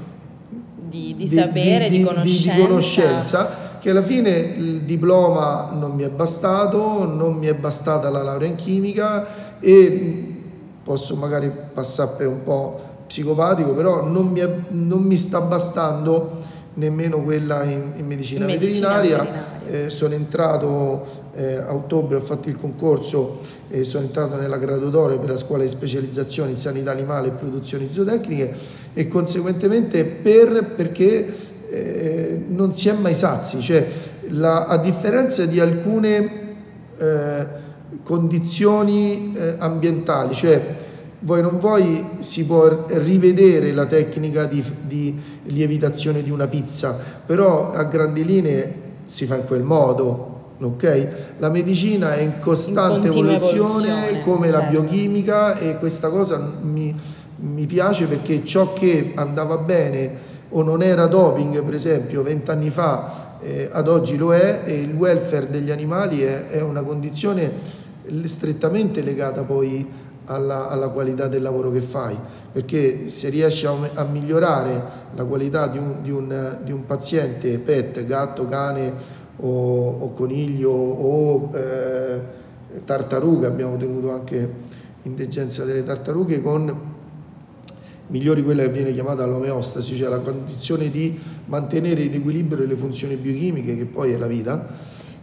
di, 0.76 1.16
di 1.16 1.28
sapere, 1.28 1.90
di, 1.90 2.00
di, 2.00 2.04
conoscenza. 2.04 2.54
di 2.54 2.62
conoscenza 2.62 3.68
che 3.80 3.90
alla 3.90 4.04
fine 4.04 4.30
il 4.32 4.82
diploma 4.82 5.72
non 5.72 5.92
mi 5.92 6.04
è 6.04 6.10
bastato, 6.10 7.06
non 7.06 7.36
mi 7.36 7.48
è 7.48 7.54
bastata 7.54 8.10
la 8.10 8.22
laurea 8.22 8.50
in 8.50 8.56
chimica 8.56 9.60
e 9.60 10.36
posso 10.84 11.16
magari 11.16 11.52
passare 11.74 12.16
per 12.18 12.28
un 12.28 12.44
po' 12.44 12.89
psicopatico, 13.10 13.74
però 13.74 14.06
non 14.06 14.28
mi, 14.28 14.40
è, 14.40 14.50
non 14.70 15.02
mi 15.02 15.18
sta 15.18 15.42
bastando 15.42 16.58
nemmeno 16.76 17.22
quella 17.24 17.64
in, 17.64 17.94
in 17.96 18.06
medicina, 18.06 18.46
in 18.46 18.52
veterinaria. 18.52 19.18
veterinaria. 19.18 19.58
Eh, 19.66 19.90
sono 19.90 20.14
entrato 20.14 21.28
eh, 21.34 21.56
a 21.56 21.74
ottobre, 21.74 22.18
ho 22.18 22.22
fatto 22.22 22.50
il 22.50 22.56
concorso 22.56 23.40
e 23.68 23.84
sono 23.84 24.06
entrato 24.06 24.36
nella 24.36 24.58
graduatoria 24.58 25.18
per 25.18 25.30
la 25.30 25.38
scuola 25.38 25.64
di 25.64 25.70
specializzazione 25.70 26.52
in 26.52 26.58
sanità 26.58 26.92
animale 26.92 27.30
e 27.30 27.32
produzioni 27.32 27.90
zootecniche 27.90 28.54
e 28.94 29.08
conseguentemente 29.08 30.06
per, 30.06 30.74
perché 30.76 31.34
eh, 31.68 32.44
non 32.48 32.74
si 32.74 32.90
è 32.90 32.94
mai 32.94 33.16
sazi, 33.16 33.60
cioè 33.60 33.86
la, 34.30 34.66
a 34.66 34.78
differenza 34.78 35.46
di 35.46 35.60
alcune 35.60 36.48
eh, 36.98 37.48
condizioni 38.04 39.34
eh, 39.36 39.56
ambientali, 39.58 40.34
cioè 40.36 40.79
vuoi 41.20 41.42
non 41.42 41.60
vuoi 41.60 42.06
si 42.20 42.46
può 42.46 42.86
rivedere 42.88 43.72
la 43.74 43.86
tecnica 43.86 44.46
di, 44.46 44.64
di 44.86 45.20
lievitazione 45.44 46.24
di 46.24 46.32
una 46.32 46.48
pizza, 46.48 46.98
però 47.26 47.72
a 47.72 47.84
grandi 47.84 48.24
linee 48.24 48.74
si 49.06 49.26
fa 49.26 49.36
in 49.36 49.46
quel 49.46 49.64
modo, 49.64 50.56
ok? 50.60 51.08
La 51.40 51.50
medicina 51.50 52.16
è 52.16 52.22
in 52.22 52.40
costante 52.40 53.08
in 53.08 53.14
evoluzione, 53.14 54.22
come 54.22 54.50
certo. 54.50 54.64
la 54.64 54.70
biochimica 54.70 55.58
e 55.58 55.78
questa 55.78 56.10
cosa 56.10 56.54
mi, 56.62 56.96
mi, 57.38 57.66
piace 57.66 58.06
perché 58.06 58.46
ciò 58.46 58.74
che 58.74 59.12
andava 59.16 59.58
bene 59.58 60.28
o 60.50 60.62
non 60.62 60.82
era 60.82 61.08
doping, 61.08 61.64
per 61.64 61.74
esempio, 61.74 62.24
vent'anni 62.24 62.70
fa, 62.70 63.38
eh, 63.42 63.70
ad 63.72 63.88
oggi 63.88 64.18
lo 64.18 64.34
è 64.34 64.62
e 64.66 64.74
il 64.74 64.94
welfare 64.94 65.50
degli 65.50 65.72
animali 65.72 66.22
è, 66.22 66.48
è 66.48 66.62
una 66.62 66.82
condizione 66.82 67.52
strettamente 68.26 69.02
legata 69.02 69.44
poi 69.44 69.88
alla, 70.30 70.70
alla, 70.70 70.90
qualità 70.90 71.28
del 71.28 71.42
lavoro 71.42 71.72
che 71.72 71.82
fai, 71.82 72.18
perché 72.52 73.10
se 73.10 73.30
riesci 73.30 73.66
a, 73.66 73.74
a 73.96 74.04
migliorare 74.04 74.98
la 75.16 75.26
qualità 75.26 75.68
di 75.68 75.78
un, 75.78 75.96
di, 76.02 76.12
un, 76.12 76.60
di 76.64 76.72
un, 76.72 76.86
paziente 76.86 77.58
pet, 77.58 78.06
gatto, 78.06 78.48
cane 78.48 78.94
o, 79.38 79.90
o 80.00 80.12
coniglio 80.14 80.72
o 80.72 81.50
eh, 81.54 82.20
tartaruga, 82.86 83.48
abbiamo 83.48 83.76
tenuto 83.78 84.12
anche 84.12 84.68
indigenza 85.04 85.64
delle 85.64 85.84
tartarughe 85.84 86.42
con 86.42 86.88
migliori 88.08 88.44
quella 88.44 88.64
che 88.64 88.70
viene 88.70 88.94
chiamata 88.94 89.26
l'omeostasi, 89.26 89.96
cioè 89.96 90.10
la 90.10 90.20
condizione 90.20 90.90
di 90.90 91.20
mantenere 91.46 92.02
in 92.02 92.14
equilibrio 92.14 92.66
le 92.66 92.76
funzioni 92.76 93.16
biochimiche 93.16 93.76
che 93.76 93.86
poi 93.86 94.14
è 94.14 94.18
la 94.18 94.28
vita. 94.28 94.68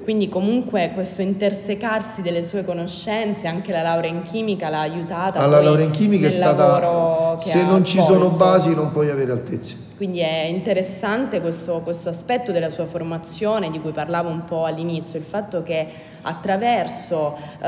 Quindi 0.07 0.29
comunque 0.29 0.93
questo 0.95 1.21
intersecarsi 1.21 2.23
delle 2.23 2.45
sue 2.45 2.65
conoscenze, 2.65 3.49
anche 3.49 3.73
la 3.73 3.83
laurea 3.83 4.09
in 4.09 4.23
chimica 4.23 4.69
l'ha 4.69 4.83
aiutata. 4.83 5.41
Alla 5.41 5.61
laurea 5.61 5.85
in 5.85 5.91
chimica 5.91 6.29
è 6.29 6.31
stata... 6.31 7.06
Se 7.41 7.63
non 7.63 7.85
ci 7.85 8.01
sono 8.01 8.31
basi 8.31 8.75
non 8.75 8.93
puoi 8.93 9.11
avere 9.11 9.33
altezze. 9.33 9.85
Quindi 9.97 10.19
è 10.19 10.43
interessante 10.43 11.41
questo, 11.41 11.81
questo, 11.81 12.11
aspetto 12.11 12.53
della 12.53 12.71
sua 12.71 12.85
formazione 12.85 13.71
di 13.71 13.81
cui 13.81 13.93
parlavo 13.93 14.29
un 14.29 14.45
po' 14.45 14.67
all'inizio, 14.67 15.19
il 15.19 15.25
fatto 15.25 15.63
che 15.63 15.89
attraverso 16.21 17.35
eh, 17.35 17.67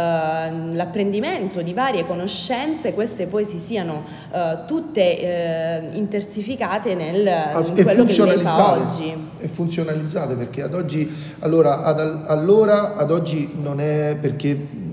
l'apprendimento 0.74 1.62
di 1.62 1.72
varie 1.72 2.04
conoscenze 2.06 2.92
queste 2.92 3.28
poi 3.28 3.46
si 3.46 3.58
siano 3.58 4.04
eh, 4.30 4.58
tutte 4.66 5.18
eh, 5.18 5.96
intersificate 5.96 6.94
nel, 6.94 7.26
ah, 7.26 7.60
in 7.60 7.82
quello 7.82 8.04
che 8.04 8.24
lei 8.24 8.38
fa 8.40 8.72
oggi. 8.72 9.30
E 9.38 9.48
funzionalizzate 9.48 10.34
perché 10.34 10.62
ad 10.62 10.74
oggi, 10.74 11.10
allora, 11.38 11.82
ad, 11.82 12.24
allora, 12.26 12.94
ad 12.94 13.10
oggi 13.10 13.56
non 13.58 13.80
è 13.80 14.18
perché 14.20 14.86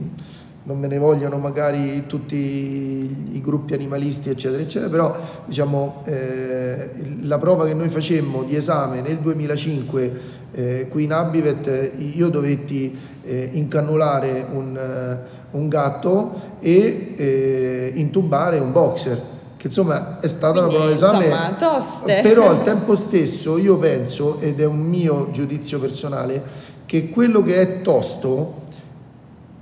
non 0.66 0.80
me 0.80 0.88
ne 0.88 0.98
vogliono 0.98 1.38
magari 1.38 2.06
tutti 2.08 2.36
i 2.36 3.42
gruppi 3.42 3.74
animalisti 3.74 4.30
eccetera 4.30 4.62
eccetera 4.62 4.90
però 4.90 5.16
diciamo 5.46 6.02
eh, 6.06 6.90
la 7.22 7.38
prova 7.38 7.66
che 7.66 7.74
noi 7.74 7.90
facemmo 7.90 8.44
di 8.44 8.56
esame 8.56 9.02
nel 9.02 9.18
2005 9.18 10.14
eh, 10.52 10.88
qui 10.90 11.04
in 11.04 11.14
Abivet 11.14 11.92
io 11.98 12.30
dovetti 12.30 12.98
eh, 13.24 13.50
incannulare 13.54 14.46
un, 14.52 15.24
uh, 15.52 15.58
un, 15.58 15.68
gatto 15.68 16.58
e 16.60 17.14
eh, 17.16 17.92
intubare 17.96 18.60
un 18.60 18.72
boxer 18.72 19.22
che 19.58 19.68
insomma 19.68 20.20
è 20.20 20.28
stata 20.28 20.66
Quindi, 20.66 20.76
una 20.76 20.86
prova 20.86 20.90
d'esame 20.90 21.56
toste. 21.58 22.22
però 22.22 22.50
al 22.50 22.64
tempo 22.64 22.96
stesso 22.96 23.58
io 23.58 23.78
penso 23.78 24.40
ed 24.40 24.62
è 24.62 24.66
un 24.66 24.80
mio 24.80 25.30
giudizio 25.32 25.80
personale 25.80 26.42
che 26.86 27.10
quello 27.10 27.42
che 27.42 27.60
è 27.60 27.82
tosto 27.82 28.64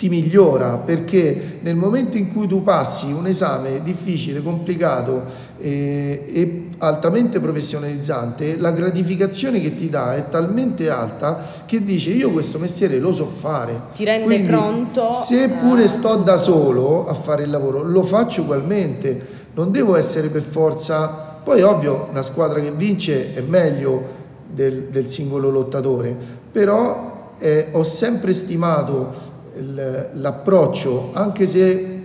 ti 0.04 0.10
migliora 0.10 0.80
perché 0.80 1.60
nel 1.62 1.78
momento 1.78 2.18
in 2.18 2.28
cui 2.28 2.46
tu 2.46 2.62
passi 2.62 3.14
un 3.14 3.26
esame 3.26 3.82
difficile, 3.84 4.44
complicato 4.44 5.24
e, 5.58 6.24
e, 6.28 6.68
altamente 6.80 7.40
professionalizzante, 7.40 8.58
la 8.58 8.72
gratificazione 8.72 9.62
che 9.62 9.76
ti 9.76 9.90
dà 9.90 10.14
è 10.16 10.28
talmente 10.28 10.90
alta 10.90 11.42
che 11.66 11.86
dice 11.86 12.10
io 12.10 12.32
questo 12.32 12.60
mestiere 12.60 13.00
lo 13.00 13.14
so 13.14 13.26
fare. 13.26 13.84
Ti 13.96 14.04
rende 14.04 14.26
Quindi, 14.26 14.48
pronto. 14.48 15.14
Se 15.14 15.48
pure 15.48 15.88
sto 15.88 16.18
da 16.18 16.36
solo 16.36 17.08
a 17.08 17.14
fare 17.14 17.44
il 17.44 17.50
lavoro, 17.50 17.82
lo 17.82 18.04
faccio 18.04 18.42
ugualmente, 18.42 19.26
non 19.54 19.72
devo 19.72 19.96
essere 19.96 20.28
per 20.28 20.42
forza... 20.42 21.32
Poi 21.44 21.62
ovvio 21.62 22.08
una 22.10 22.24
squadra 22.24 22.60
che 22.60 22.72
vince 22.72 23.34
è 23.34 23.40
meglio 23.40 24.22
del, 24.50 24.88
del 24.88 25.08
singolo 25.08 25.50
lottatore, 25.50 26.16
però 26.52 27.32
eh, 27.38 27.70
ho 27.72 27.84
sempre 27.84 28.34
stimato 28.34 29.32
l'approccio, 29.56 31.12
anche 31.14 31.46
se 31.46 32.02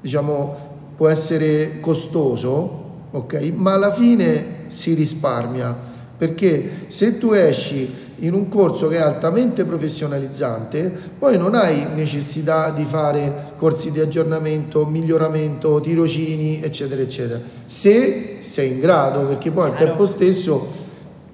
diciamo, 0.00 0.68
può 0.96 1.08
essere 1.08 1.80
costoso, 1.80 2.84
okay, 3.10 3.52
ma 3.52 3.72
alla 3.72 3.92
fine 3.92 4.64
si 4.68 4.94
risparmia, 4.94 5.76
perché 6.16 6.84
se 6.88 7.18
tu 7.18 7.32
esci 7.32 8.08
in 8.22 8.34
un 8.34 8.48
corso 8.48 8.88
che 8.88 8.96
è 8.96 9.00
altamente 9.00 9.64
professionalizzante, 9.64 10.92
poi 11.18 11.38
non 11.38 11.54
hai 11.54 11.86
necessità 11.94 12.70
di 12.70 12.84
fare 12.84 13.52
corsi 13.56 13.92
di 13.92 14.00
aggiornamento, 14.00 14.84
miglioramento, 14.84 15.80
tirocini, 15.80 16.60
eccetera, 16.62 17.00
eccetera. 17.00 17.40
Se 17.64 18.36
sei 18.40 18.72
in 18.72 18.80
grado, 18.80 19.24
perché 19.24 19.50
poi 19.50 19.70
al 19.70 19.76
tempo 19.76 20.04
stesso, 20.04 20.68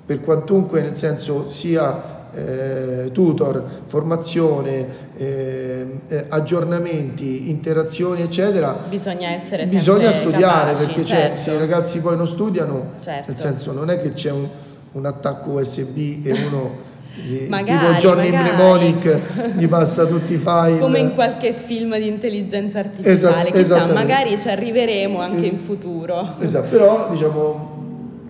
per 0.06 0.20
quantunque 0.20 0.80
nel 0.80 0.94
senso 0.94 1.48
sia 1.48 2.15
eh, 2.36 3.10
tutor, 3.12 3.64
formazione, 3.86 4.86
eh, 5.16 5.86
eh, 6.06 6.24
aggiornamenti, 6.28 7.48
interazioni, 7.48 8.20
eccetera. 8.22 8.78
Bisogna 8.88 9.30
essere 9.30 9.64
Bisogna 9.64 10.12
studiare 10.12 10.72
capaci, 10.72 10.86
perché 10.86 11.04
certo. 11.04 11.36
se 11.36 11.52
i 11.52 11.58
ragazzi 11.58 12.00
poi 12.00 12.16
non 12.16 12.28
studiano, 12.28 12.92
certo. 13.00 13.30
nel 13.30 13.38
senso 13.38 13.72
non 13.72 13.88
è 13.90 14.00
che 14.00 14.12
c'è 14.12 14.30
un, 14.30 14.46
un 14.92 15.06
attacco 15.06 15.52
USB 15.52 16.26
e 16.26 16.32
uno 16.32 16.94
magari, 17.48 17.86
tipo 17.86 17.98
Johnny 17.98 18.30
magari. 18.30 18.50
Mnemonic 18.50 19.18
gli 19.56 19.68
passa 19.68 20.04
tutti 20.04 20.34
i 20.34 20.36
file 20.36 20.78
come 20.78 20.98
in 20.98 21.14
qualche 21.14 21.54
film 21.54 21.96
di 21.96 22.06
intelligenza 22.06 22.80
artificiale 22.80 23.50
Esat- 23.54 23.86
chissà 23.86 23.94
magari 23.94 24.36
ci 24.38 24.48
arriveremo 24.48 25.18
anche 25.18 25.46
in 25.46 25.56
futuro 25.56 26.34
esatto 26.40 26.68
però 26.68 27.08
diciamo 27.10 27.75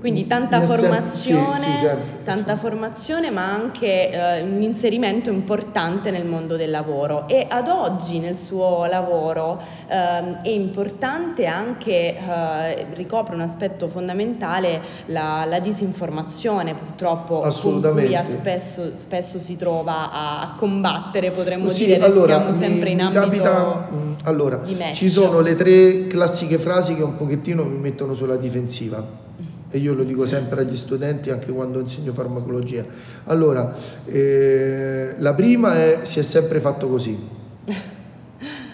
quindi 0.00 0.26
tanta 0.26 0.60
formazione, 0.60 1.56
sì, 1.58 1.74
sì, 1.76 1.88
tanta 2.22 2.56
formazione, 2.56 3.30
ma 3.30 3.50
anche 3.50 4.10
eh, 4.10 4.42
un 4.42 4.62
inserimento 4.62 5.30
importante 5.30 6.10
nel 6.10 6.26
mondo 6.26 6.56
del 6.56 6.70
lavoro. 6.70 7.26
E 7.28 7.46
ad 7.48 7.68
oggi 7.68 8.18
nel 8.18 8.36
suo 8.36 8.84
lavoro 8.86 9.60
eh, 9.88 10.40
è 10.42 10.48
importante 10.48 11.46
anche, 11.46 12.16
eh, 12.16 12.86
ricopre 12.94 13.34
un 13.34 13.40
aspetto 13.40 13.88
fondamentale, 13.88 14.80
la, 15.06 15.44
la 15.46 15.60
disinformazione, 15.60 16.74
purtroppo 16.74 17.40
con 17.40 17.80
cui 17.80 18.18
spesso, 18.24 18.92
spesso, 18.94 19.38
si 19.38 19.56
trova 19.56 20.12
a, 20.12 20.40
a 20.40 20.54
combattere, 20.56 21.30
potremmo 21.30 21.68
sì, 21.68 21.86
dire, 21.86 22.04
allora, 22.04 22.36
siamo 22.36 22.52
sempre 22.52 22.90
in 22.90 23.00
ambito 23.00 23.24
capita, 23.42 23.88
mm, 23.92 24.12
allora, 24.24 24.60
Ci 24.92 25.08
sono 25.08 25.40
le 25.40 25.54
tre 25.54 26.06
classiche 26.06 26.58
frasi 26.58 26.94
che 26.94 27.02
un 27.02 27.16
pochettino 27.16 27.64
mi 27.64 27.78
mettono 27.78 28.14
sulla 28.14 28.36
difensiva 28.36 29.25
e 29.70 29.78
io 29.78 29.94
lo 29.94 30.04
dico 30.04 30.24
sempre 30.26 30.62
agli 30.62 30.76
studenti 30.76 31.30
anche 31.30 31.52
quando 31.52 31.80
insegno 31.80 32.12
farmacologia. 32.12 32.84
Allora, 33.24 33.74
eh, 34.06 35.14
la 35.18 35.34
prima 35.34 35.74
è 35.74 36.00
si 36.02 36.18
è 36.18 36.22
sempre 36.22 36.60
fatto 36.60 36.88
così. 36.88 37.18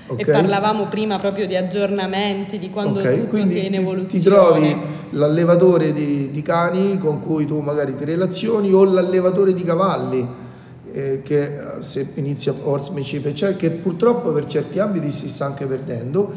Okay. 0.05 0.27
E 0.27 0.31
parlavamo 0.31 0.89
prima 0.89 1.19
proprio 1.19 1.47
di 1.47 1.57
aggiornamenti, 1.57 2.59
di 2.59 2.69
quando 2.69 2.99
okay. 2.99 3.15
tutto 3.15 3.29
Quindi 3.29 3.51
sia 3.51 3.63
in 3.63 3.75
evoluzione. 3.77 4.09
Ti, 4.09 4.19
ti 4.19 4.23
trovi 4.23 4.77
l'allevatore 5.11 5.93
di, 5.95 6.31
di, 6.31 6.43
cani 6.43 6.99
con 6.99 7.21
cui 7.21 7.47
tu 7.47 7.61
magari 7.61 7.97
ti 7.97 8.05
relazioni 8.05 8.73
o 8.73 8.85
l'allevatore 8.85 9.55
di 9.55 9.63
cavalli 9.63 10.27
eh, 10.93 11.23
che 11.23 11.43
eh, 11.45 11.83
se 11.83 12.09
inizia 12.15 12.55
horsemanship 12.63 13.27
eccetera, 13.27 13.57
che 13.57 13.71
purtroppo 13.71 14.33
per 14.33 14.45
certi 14.45 14.79
ambiti 14.79 15.11
si 15.11 15.29
sta 15.29 15.47
anche 15.47 15.67
perdendo 15.67 16.31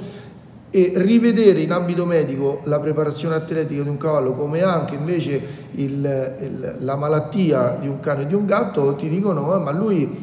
e 0.76 0.92
rivedere 0.96 1.62
in 1.62 1.72
ambito 1.72 2.06
medico 2.06 2.60
la 2.64 2.82
preparazione 2.82 3.36
atletica 3.36 3.82
di 3.82 3.88
un 3.88 3.96
cavallo 3.96 4.34
come 4.34 4.62
anche 4.62 4.96
invece 4.96 5.42
il, 5.72 6.36
il, 6.42 6.76
la 6.80 6.98
malattia 6.98 7.78
di 7.80 7.88
un 7.88 8.02
cane 8.02 8.24
e 8.24 8.28
di 8.28 8.34
un 8.34 8.46
gatto 8.46 8.94
ti 8.96 9.08
dicono 9.08 9.54
oh, 9.54 9.60
ma 9.60 9.72
lui 9.72 10.22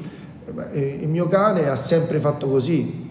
eh, 0.72 0.98
il 1.00 1.08
mio 1.08 1.26
cane 1.28 1.70
ha 1.70 1.76
sempre 1.76 2.18
fatto 2.18 2.48
così. 2.48 3.08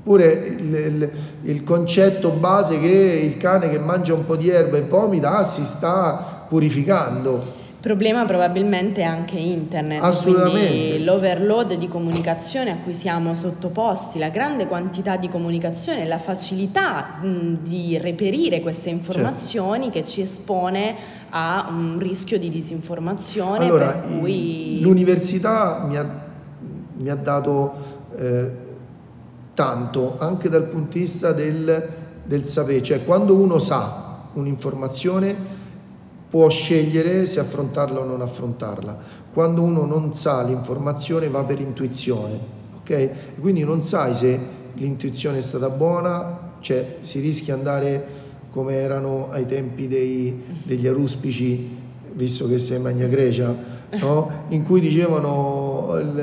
Oppure 0.00 0.32
il, 0.58 0.74
il, 0.74 1.10
il, 1.44 1.64
concetto 1.64 2.32
base 2.32 2.78
che 2.78 2.88
il 2.88 3.38
cane 3.38 3.70
che 3.70 3.78
mangia 3.78 4.12
un 4.12 4.26
po' 4.26 4.36
di 4.36 4.50
erba 4.50 4.76
e 4.76 4.82
vomita 4.82 5.38
ah, 5.38 5.44
si 5.44 5.64
sta 5.64 6.44
purificando 6.46 7.54
problema 7.80 8.26
probabilmente 8.26 9.00
è 9.00 9.04
anche 9.04 9.38
internet, 9.38 10.02
Assolutamente. 10.02 10.98
l'overload 10.98 11.74
di 11.74 11.88
comunicazione 11.88 12.70
a 12.70 12.76
cui 12.76 12.94
siamo 12.94 13.34
sottoposti, 13.34 14.18
la 14.18 14.28
grande 14.28 14.66
quantità 14.66 15.16
di 15.16 15.28
comunicazione, 15.28 16.06
la 16.06 16.18
facilità 16.18 17.18
mh, 17.20 17.54
di 17.62 17.98
reperire 17.98 18.60
queste 18.60 18.90
informazioni 18.90 19.84
certo. 19.84 19.98
che 19.98 20.04
ci 20.04 20.20
espone 20.20 20.94
a 21.30 21.68
un 21.70 21.98
rischio 21.98 22.38
di 22.38 22.50
disinformazione. 22.50 23.64
Allora, 23.64 23.92
cui... 23.98 24.78
l'università 24.80 25.84
mi 25.88 25.96
ha, 25.96 26.06
mi 26.98 27.08
ha 27.08 27.16
dato 27.16 27.72
eh, 28.16 28.50
tanto 29.54 30.16
anche 30.18 30.48
dal 30.48 30.64
punto 30.64 30.98
di 30.98 31.00
vista 31.00 31.32
del, 31.32 31.88
del 32.24 32.44
sapere, 32.44 32.82
cioè 32.82 33.04
quando 33.04 33.34
uno 33.34 33.58
sa 33.58 34.28
un'informazione 34.34 35.59
può 36.30 36.48
scegliere 36.48 37.26
se 37.26 37.40
affrontarla 37.40 38.00
o 38.00 38.04
non 38.04 38.22
affrontarla. 38.22 38.96
Quando 39.32 39.62
uno 39.62 39.84
non 39.84 40.14
sa 40.14 40.42
l'informazione 40.42 41.28
va 41.28 41.42
per 41.42 41.60
intuizione, 41.60 42.38
ok? 42.76 43.38
Quindi 43.40 43.64
non 43.64 43.82
sai 43.82 44.14
se 44.14 44.38
l'intuizione 44.74 45.38
è 45.38 45.42
stata 45.42 45.68
buona, 45.68 46.52
cioè 46.60 46.98
si 47.00 47.18
rischia 47.18 47.54
di 47.54 47.60
andare 47.60 48.06
come 48.50 48.74
erano 48.74 49.28
ai 49.30 49.46
tempi 49.46 49.88
dei, 49.88 50.42
degli 50.64 50.86
aruspici, 50.86 51.78
visto 52.12 52.48
che 52.48 52.58
sei 52.58 52.78
Magna 52.78 53.06
Grecia, 53.06 53.54
no? 54.00 54.44
in 54.48 54.64
cui 54.64 54.80
dicevano 54.80 55.96
il, 56.00 56.14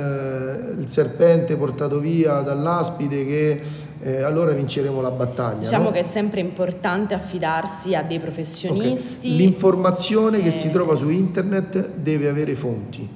il 0.88 0.94
serpente 0.94 1.58
portato 1.58 2.00
via 2.00 2.39
dall'aspide 2.39 3.25
che 3.25 3.62
eh, 4.00 4.22
allora 4.22 4.53
vinceremo 4.53 5.01
la 5.01 5.12
battaglia. 5.12 5.60
Diciamo 5.60 5.86
no? 5.86 5.91
che 5.91 6.00
è 6.00 6.03
sempre 6.03 6.39
importante 6.39 7.13
affidarsi 7.13 7.94
a 7.94 8.03
dei 8.03 8.20
professionisti. 8.20 9.27
Okay. 9.27 9.38
L'informazione 9.38 10.38
eh... 10.38 10.44
che 10.44 10.50
si 10.50 10.72
trova 10.72 10.96
su 10.96 11.10
internet 11.10 11.96
deve 11.96 12.29
avere 12.29 12.56
fonti. 12.56 13.08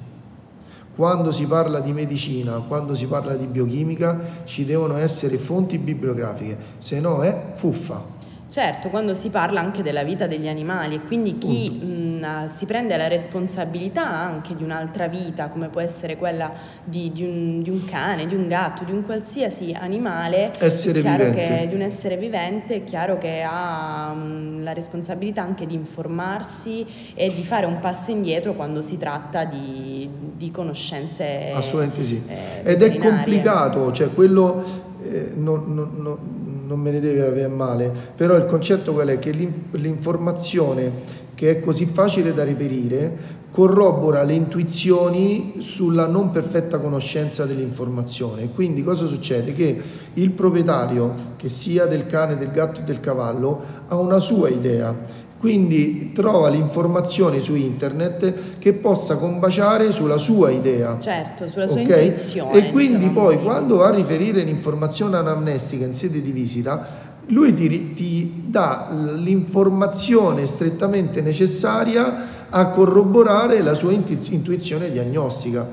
Quando 0.94 1.32
si 1.32 1.46
parla 1.46 1.80
di 1.80 1.94
medicina, 1.94 2.62
quando 2.68 2.94
si 2.94 3.06
parla 3.06 3.34
di 3.36 3.46
biochimica, 3.46 4.20
ci 4.44 4.66
devono 4.66 4.98
essere 4.98 5.38
fonti 5.38 5.78
bibliografiche, 5.78 6.58
se 6.76 7.00
no 7.00 7.22
è 7.22 7.52
fuffa. 7.54 8.20
Certo, 8.50 8.90
quando 8.90 9.14
si 9.14 9.30
parla 9.30 9.60
anche 9.60 9.82
della 9.82 10.04
vita 10.04 10.26
degli 10.26 10.46
animali 10.46 10.96
e 10.96 11.00
quindi 11.00 11.38
chi 11.38 12.11
mh, 12.22 12.46
si 12.46 12.66
prende 12.66 12.96
la 12.96 13.08
responsabilità 13.08 14.08
anche 14.08 14.54
di 14.54 14.62
un'altra 14.62 15.08
vita, 15.08 15.48
come 15.48 15.68
può 15.68 15.80
essere 15.80 16.16
quella 16.16 16.52
di, 16.84 17.10
di, 17.12 17.24
un, 17.24 17.62
di 17.62 17.70
un, 17.70 17.84
cane, 17.84 18.26
di 18.26 18.34
un 18.34 18.48
gatto, 18.48 18.84
di 18.84 18.92
un 18.92 19.04
qualsiasi 19.04 19.76
animale, 19.78 20.52
essere 20.58 21.00
vivente. 21.00 21.32
Che, 21.32 21.66
di 21.68 21.74
un 21.74 21.82
essere 21.82 22.16
vivente, 22.16 22.76
è 22.76 22.84
chiaro 22.84 23.18
che 23.18 23.42
ha 23.46 24.12
mh, 24.14 24.62
la 24.62 24.72
responsabilità 24.72 25.42
anche 25.42 25.66
di 25.66 25.74
informarsi 25.74 26.86
e 27.14 27.32
di 27.32 27.44
fare 27.44 27.66
un 27.66 27.78
passo 27.78 28.10
indietro 28.10 28.54
quando 28.54 28.82
si 28.82 28.96
tratta 28.96 29.44
di, 29.44 30.08
di 30.36 30.50
conoscenze. 30.50 31.50
Assolutamente 31.52 32.04
sì. 32.04 32.22
Eh, 32.26 32.72
Ed 32.72 32.82
è 32.82 32.96
complicato, 32.96 33.92
cioè 33.92 34.12
quello 34.12 34.62
eh, 35.02 35.32
non, 35.34 35.64
non, 35.66 35.90
non 35.96 36.40
non 36.72 36.80
me 36.80 36.90
ne 36.90 37.00
deve 37.00 37.26
avere 37.26 37.48
male, 37.48 37.92
però 38.16 38.34
il 38.34 38.46
concetto 38.46 38.94
qual 38.94 39.08
è? 39.08 39.18
Che 39.18 39.30
l'informazione 39.72 40.90
che 41.34 41.50
è 41.50 41.60
così 41.60 41.86
facile 41.86 42.32
da 42.32 42.44
reperire 42.44 43.40
corrobora 43.50 44.22
le 44.22 44.32
intuizioni 44.32 45.56
sulla 45.58 46.06
non 46.06 46.30
perfetta 46.30 46.78
conoscenza 46.78 47.44
dell'informazione. 47.44 48.50
Quindi 48.50 48.82
cosa 48.82 49.06
succede? 49.06 49.52
Che 49.52 49.80
il 50.14 50.30
proprietario, 50.30 51.34
che 51.36 51.50
sia 51.50 51.84
del 51.84 52.06
cane, 52.06 52.38
del 52.38 52.50
gatto 52.50 52.80
e 52.80 52.84
del 52.84 53.00
cavallo, 53.00 53.62
ha 53.88 53.96
una 53.96 54.20
sua 54.20 54.48
idea 54.48 55.20
quindi 55.42 56.12
trova 56.12 56.48
l'informazione 56.48 57.40
su 57.40 57.56
internet 57.56 58.58
che 58.60 58.74
possa 58.74 59.16
combaciare 59.16 59.90
sulla 59.90 60.16
sua 60.16 60.50
idea. 60.50 61.00
Certo, 61.00 61.48
sulla 61.48 61.66
sua 61.66 61.80
okay? 61.80 62.06
intuizione. 62.06 62.52
E 62.52 62.70
quindi 62.70 63.08
diciamo 63.08 63.20
poi 63.22 63.42
quando 63.42 63.78
va 63.78 63.88
a 63.88 63.90
riferire 63.90 64.44
l'informazione 64.44 65.16
anamnestica 65.16 65.84
in 65.84 65.94
sede 65.94 66.22
di 66.22 66.30
visita, 66.30 66.86
lui 67.28 67.54
ti, 67.54 67.92
ti 67.94 68.44
dà 68.46 68.88
l'informazione 69.16 70.46
strettamente 70.46 71.20
necessaria 71.20 72.46
a 72.50 72.66
corroborare 72.68 73.62
la 73.62 73.74
sua 73.74 73.92
intuizione 73.92 74.90
diagnostica. 74.90 75.66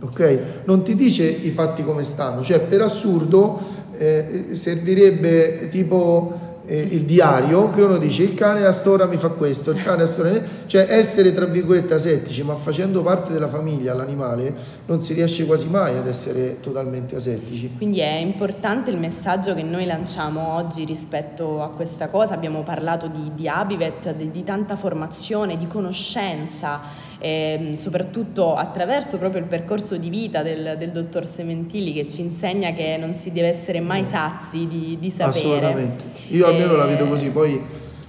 Okay? 0.00 0.40
Non 0.64 0.82
ti 0.82 0.94
dice 0.94 1.24
i 1.24 1.50
fatti 1.50 1.84
come 1.84 2.02
stanno, 2.02 2.42
cioè 2.42 2.60
per 2.60 2.82
assurdo 2.82 3.58
eh, 3.96 4.48
servirebbe 4.52 5.68
tipo 5.70 6.53
eh, 6.66 6.78
il 6.78 7.02
diario 7.02 7.70
che 7.70 7.82
uno 7.82 7.98
dice 7.98 8.22
il 8.22 8.34
cane 8.34 8.64
a 8.64 8.72
st'ora 8.72 9.06
mi 9.06 9.16
fa 9.16 9.28
questo, 9.28 9.70
il 9.70 9.82
cane 9.82 10.02
a 10.02 10.06
st'ora 10.06 10.32
cioè 10.66 10.86
essere 10.88 11.34
tra 11.34 11.44
virgolette 11.44 11.94
asettici 11.94 12.42
ma 12.42 12.54
facendo 12.54 13.02
parte 13.02 13.32
della 13.32 13.48
famiglia 13.48 13.92
l'animale 13.92 14.54
non 14.86 15.00
si 15.00 15.12
riesce 15.12 15.44
quasi 15.44 15.68
mai 15.68 15.96
ad 15.96 16.06
essere 16.06 16.60
totalmente 16.60 17.16
asettici. 17.16 17.70
Quindi 17.76 18.00
è 18.00 18.16
importante 18.16 18.90
il 18.90 18.98
messaggio 18.98 19.54
che 19.54 19.62
noi 19.62 19.84
lanciamo 19.84 20.54
oggi 20.54 20.84
rispetto 20.84 21.62
a 21.62 21.68
questa 21.68 22.08
cosa, 22.08 22.34
abbiamo 22.34 22.62
parlato 22.62 23.08
di, 23.08 23.32
di 23.34 23.48
Abivet, 23.48 24.14
di, 24.14 24.30
di 24.30 24.44
tanta 24.44 24.76
formazione, 24.76 25.58
di 25.58 25.66
conoscenza 25.66 26.80
eh, 27.24 27.72
soprattutto 27.76 28.54
attraverso 28.54 29.16
proprio 29.16 29.40
il 29.40 29.46
percorso 29.46 29.96
di 29.96 30.10
vita 30.10 30.42
del, 30.42 30.76
del, 30.78 30.90
dottor 30.90 31.26
Sementilli 31.26 31.94
che 31.94 32.06
ci 32.06 32.20
insegna 32.20 32.72
che 32.72 32.98
non 32.98 33.14
si 33.14 33.32
deve 33.32 33.48
essere 33.48 33.80
mai 33.80 34.04
sazi 34.04 34.66
di, 34.66 34.98
di 35.00 35.10
sapere. 35.10 35.38
Assolutamente, 35.38 36.04
io 36.28 36.46
almeno 36.54 36.76
la 36.76 36.86
vedo 36.86 37.06
così, 37.06 37.30
poi 37.30 37.60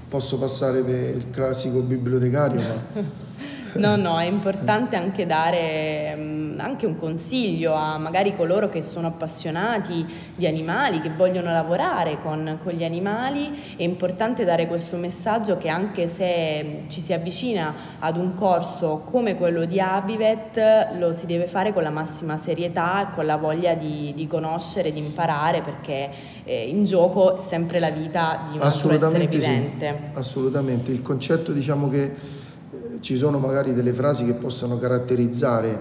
posso 0.08 0.38
passare 0.38 0.81
per 0.81 1.15
il 1.15 1.29
classico 1.31 1.79
bibliotecario, 1.79 2.62
ma... 2.62 3.23
No, 3.75 3.95
no, 3.97 4.19
è 4.19 4.25
importante 4.25 4.95
anche 4.95 5.25
dare 5.25 6.15
mm, 6.15 6.59
anche 6.59 6.85
un 6.85 6.97
consiglio 6.97 7.73
a 7.73 7.97
magari 7.97 8.35
coloro 8.35 8.69
che 8.69 8.81
sono 8.81 9.07
appassionati 9.07 10.05
di 10.35 10.47
animali, 10.47 11.01
che 11.01 11.09
vogliono 11.09 11.51
lavorare 11.51 12.19
con, 12.21 12.57
con, 12.63 12.71
gli 12.71 12.83
animali, 12.83 13.75
è 13.75 13.83
importante 13.83 14.45
dare 14.45 14.67
questo 14.67 14.95
messaggio 14.95 15.57
che 15.57 15.67
anche 15.67 16.07
se 16.07 16.83
ci 16.88 17.01
si 17.01 17.11
avvicina 17.11 17.73
ad 17.99 18.17
un 18.17 18.33
corso 18.33 19.03
come 19.09 19.35
quello 19.35 19.65
di 19.65 19.79
Abivet, 19.79 20.93
lo 20.97 21.11
si 21.11 21.25
deve 21.25 21.47
fare 21.47 21.73
con 21.73 21.83
la 21.83 21.89
massima 21.89 22.38
serietà 22.38 23.09
e 23.09 23.13
con 23.13 23.25
la 23.25 23.35
voglia 23.35 23.73
di, 23.73 24.13
di 24.15 24.25
conoscere, 24.25 24.93
di 24.93 24.99
imparare, 24.99 25.61
perché 25.61 26.09
eh, 26.45 26.67
in 26.67 26.85
gioco 26.85 27.35
è 27.35 27.39
sempre 27.39 27.79
la 27.79 27.89
vita 27.89 28.45
di 28.49 28.57
un 28.57 28.63
altro 28.63 28.91
essere 28.93 29.27
vivente. 29.27 29.97
Sì, 30.13 30.17
assolutamente, 30.17 30.91
il 30.91 31.01
concetto 31.01 31.51
diciamo 31.51 31.89
che 31.89 32.43
ci 33.05 33.17
sono 33.17 33.37
magari 33.37 33.71
delle 33.73 33.93
frasi 33.93 34.25
che 34.25 34.33
possono 34.33 34.79
caratterizzare 34.79 35.79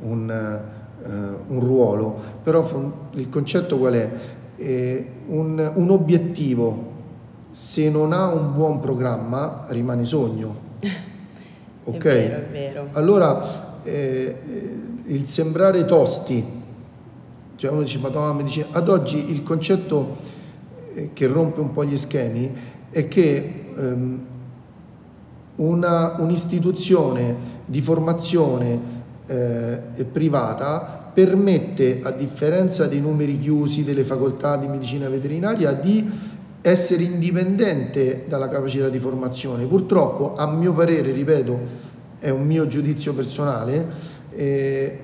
un, 0.00 0.28
eh, 0.28 1.08
un 1.46 1.60
ruolo, 1.60 2.20
però 2.42 2.68
il 3.12 3.28
concetto 3.28 3.78
qual 3.78 3.92
è? 3.94 4.10
Eh, 4.56 5.08
un, 5.26 5.70
un, 5.72 5.90
obiettivo, 5.90 6.90
se 7.52 7.88
non 7.90 8.12
ha 8.12 8.26
un 8.26 8.52
buon 8.54 8.80
programma, 8.80 9.66
rimane 9.68 10.04
sogno. 10.04 10.56
Ok? 11.86 12.04
È 12.06 12.08
vero, 12.08 12.36
è 12.36 12.46
vero. 12.50 12.88
Allora, 12.92 13.82
eh, 13.84 14.36
il 15.04 15.26
sembrare 15.28 15.84
tosti, 15.84 16.44
cioè 17.54 17.70
uno 17.70 17.82
dice, 17.82 17.98
ma 17.98 18.32
mi 18.32 18.42
dice, 18.42 18.66
ad 18.72 18.88
oggi 18.88 19.30
il 19.30 19.44
concetto 19.44 20.16
eh, 20.94 21.10
che 21.12 21.26
rompe 21.26 21.60
un 21.60 21.72
po' 21.72 21.84
gli 21.84 21.96
schemi 21.98 22.52
è 22.88 23.06
che 23.06 23.66
ehm, 23.76 24.20
una, 25.56 26.16
un'istituzione 26.18 27.52
di 27.64 27.80
formazione 27.80 28.80
eh, 29.26 30.04
privata 30.10 31.10
permette, 31.14 32.00
a 32.02 32.10
differenza 32.10 32.86
dei 32.86 33.00
numeri 33.00 33.38
chiusi 33.38 33.84
delle 33.84 34.04
facoltà 34.04 34.56
di 34.56 34.66
medicina 34.66 35.08
veterinaria, 35.08 35.72
di 35.72 36.10
essere 36.60 37.04
indipendente 37.04 38.24
dalla 38.26 38.48
capacità 38.48 38.88
di 38.88 38.98
formazione. 38.98 39.66
Purtroppo, 39.66 40.34
a 40.34 40.50
mio 40.50 40.72
parere, 40.72 41.12
ripeto, 41.12 41.58
è 42.18 42.30
un 42.30 42.44
mio 42.44 42.66
giudizio 42.66 43.14
personale, 43.14 43.86
eh, 44.30 44.98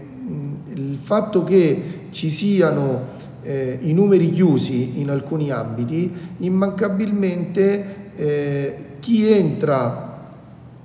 il 0.74 0.98
fatto 1.00 1.44
che 1.44 1.82
ci 2.10 2.28
siano 2.28 3.18
eh, 3.42 3.78
i 3.82 3.92
numeri 3.92 4.32
chiusi 4.32 5.00
in 5.00 5.10
alcuni 5.10 5.50
ambiti, 5.50 6.12
immancabilmente 6.38 7.84
eh, 8.16 8.84
chi 9.00 9.30
entra 9.30 10.09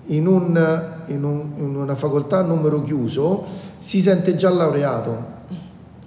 in, 0.08 0.28
un, 0.28 0.84
in, 1.08 1.24
un, 1.24 1.52
in 1.58 1.76
una 1.76 1.96
facoltà 1.96 2.40
a 2.40 2.44
numero 2.44 2.84
chiuso 2.84 3.44
si 3.80 4.00
sente 4.02 4.36
già 4.36 4.50
laureato, 4.50 5.26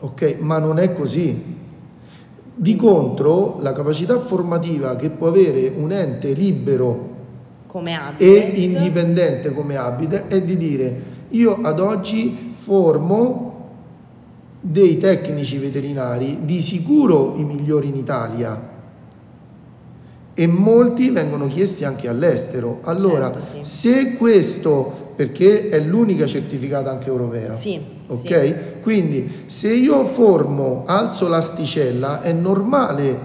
ok? 0.01 0.37
Ma 0.41 0.59
non 0.59 0.79
è 0.79 0.93
così. 0.93 1.57
Di 2.55 2.77
contro, 2.77 3.59
la 3.61 3.73
capacità 3.73 4.19
formativa 4.19 4.97
che 4.97 5.11
può 5.11 5.29
avere 5.29 5.73
un 5.77 5.93
ente 5.93 6.33
libero 6.33 7.17
e 8.17 8.53
indipendente 8.55 9.53
come 9.53 9.77
Abit 9.77 10.27
è 10.27 10.43
di 10.43 10.57
dire 10.57 11.03
io 11.31 11.61
ad 11.63 11.79
oggi 11.81 12.55
formo 12.57 13.47
dei 14.61 14.99
tecnici 14.99 15.59
veterinari 15.59 16.45
di 16.45 16.61
sicuro 16.61 17.35
i 17.37 17.45
migliori 17.45 17.89
in 17.89 17.97
Italia 17.97 18.77
e 20.39 20.47
molti 20.47 21.11
vengono 21.11 21.49
chiesti 21.49 21.83
anche 21.83 22.07
all'estero. 22.07 22.79
Allora, 22.85 23.33
certo, 23.33 23.45
sì. 23.45 23.59
se 23.63 24.13
questo 24.13 25.11
perché 25.17 25.69
è 25.69 25.81
l'unica 25.81 26.27
certificata 26.27 26.93
anche 26.93 27.09
europea. 27.09 27.55
Sì. 27.55 27.77
Ok? 28.07 28.45
Sì. 28.45 28.55
Quindi 28.81 29.43
se 29.47 29.75
io 29.75 30.05
formo, 30.05 30.85
alzo 30.87 31.27
l'asticella, 31.27 32.23
è 32.23 32.31
normale 32.31 33.19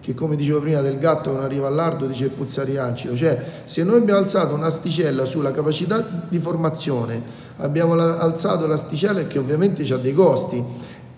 che 0.00 0.14
come 0.14 0.36
dicevo 0.36 0.60
prima 0.60 0.80
del 0.80 0.98
gatto 1.00 1.32
non 1.32 1.42
arriva 1.42 1.66
all'ardo 1.66 2.06
dice 2.06 2.28
puzzare 2.28 2.78
acido, 2.78 3.16
cioè 3.16 3.36
se 3.64 3.82
noi 3.82 3.96
abbiamo 3.96 4.20
alzato 4.20 4.54
un'asticella 4.54 5.24
sulla 5.24 5.50
capacità 5.50 6.24
di 6.28 6.38
formazione, 6.38 7.20
abbiamo 7.56 7.94
alzato 7.94 8.68
l'asticella 8.68 9.26
che 9.26 9.40
ovviamente 9.40 9.82
ha 9.92 9.96
dei 9.96 10.14
costi 10.14 10.62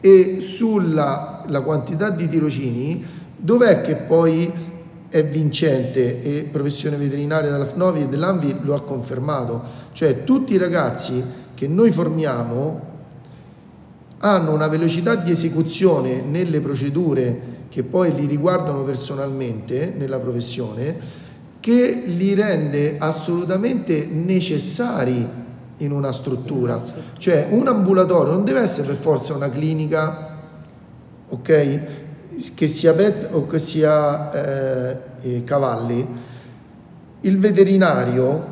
e 0.00 0.38
sulla 0.40 1.44
quantità 1.62 2.08
di 2.08 2.26
tirocini, 2.26 3.04
dov'è 3.36 3.82
che 3.82 3.96
poi 3.96 4.70
è 5.12 5.26
vincente 5.26 6.22
e 6.22 6.48
professione 6.50 6.96
veterinaria 6.96 7.50
della 7.50 7.66
FNOVI 7.66 8.00
e 8.00 8.08
dell'ANVI 8.08 8.56
lo 8.62 8.74
ha 8.74 8.82
confermato, 8.82 9.60
cioè 9.92 10.24
tutti 10.24 10.54
i 10.54 10.56
ragazzi 10.56 11.22
che 11.52 11.68
noi 11.68 11.90
formiamo 11.90 12.80
hanno 14.20 14.52
una 14.52 14.68
velocità 14.68 15.14
di 15.16 15.30
esecuzione 15.30 16.22
nelle 16.22 16.62
procedure 16.62 17.50
che 17.68 17.82
poi 17.82 18.14
li 18.14 18.24
riguardano 18.24 18.84
personalmente 18.84 19.92
nella 19.94 20.18
professione, 20.18 20.96
che 21.60 22.04
li 22.06 22.32
rende 22.32 22.96
assolutamente 22.98 24.06
necessari 24.06 25.28
in 25.76 25.92
una 25.92 26.12
struttura. 26.12 26.82
Cioè 27.18 27.48
un 27.50 27.68
ambulatorio 27.68 28.32
non 28.32 28.44
deve 28.44 28.60
essere 28.60 28.86
per 28.86 28.96
forza 28.96 29.34
una 29.34 29.50
clinica, 29.50 30.38
ok? 31.28 31.80
Che 32.54 32.66
sia 32.66 32.94
pet 32.94 33.28
o 33.32 33.46
che 33.46 33.58
sia 33.58 34.32
eh, 35.20 35.44
cavalli. 35.44 36.06
Il 37.20 37.38
veterinario 37.38 38.50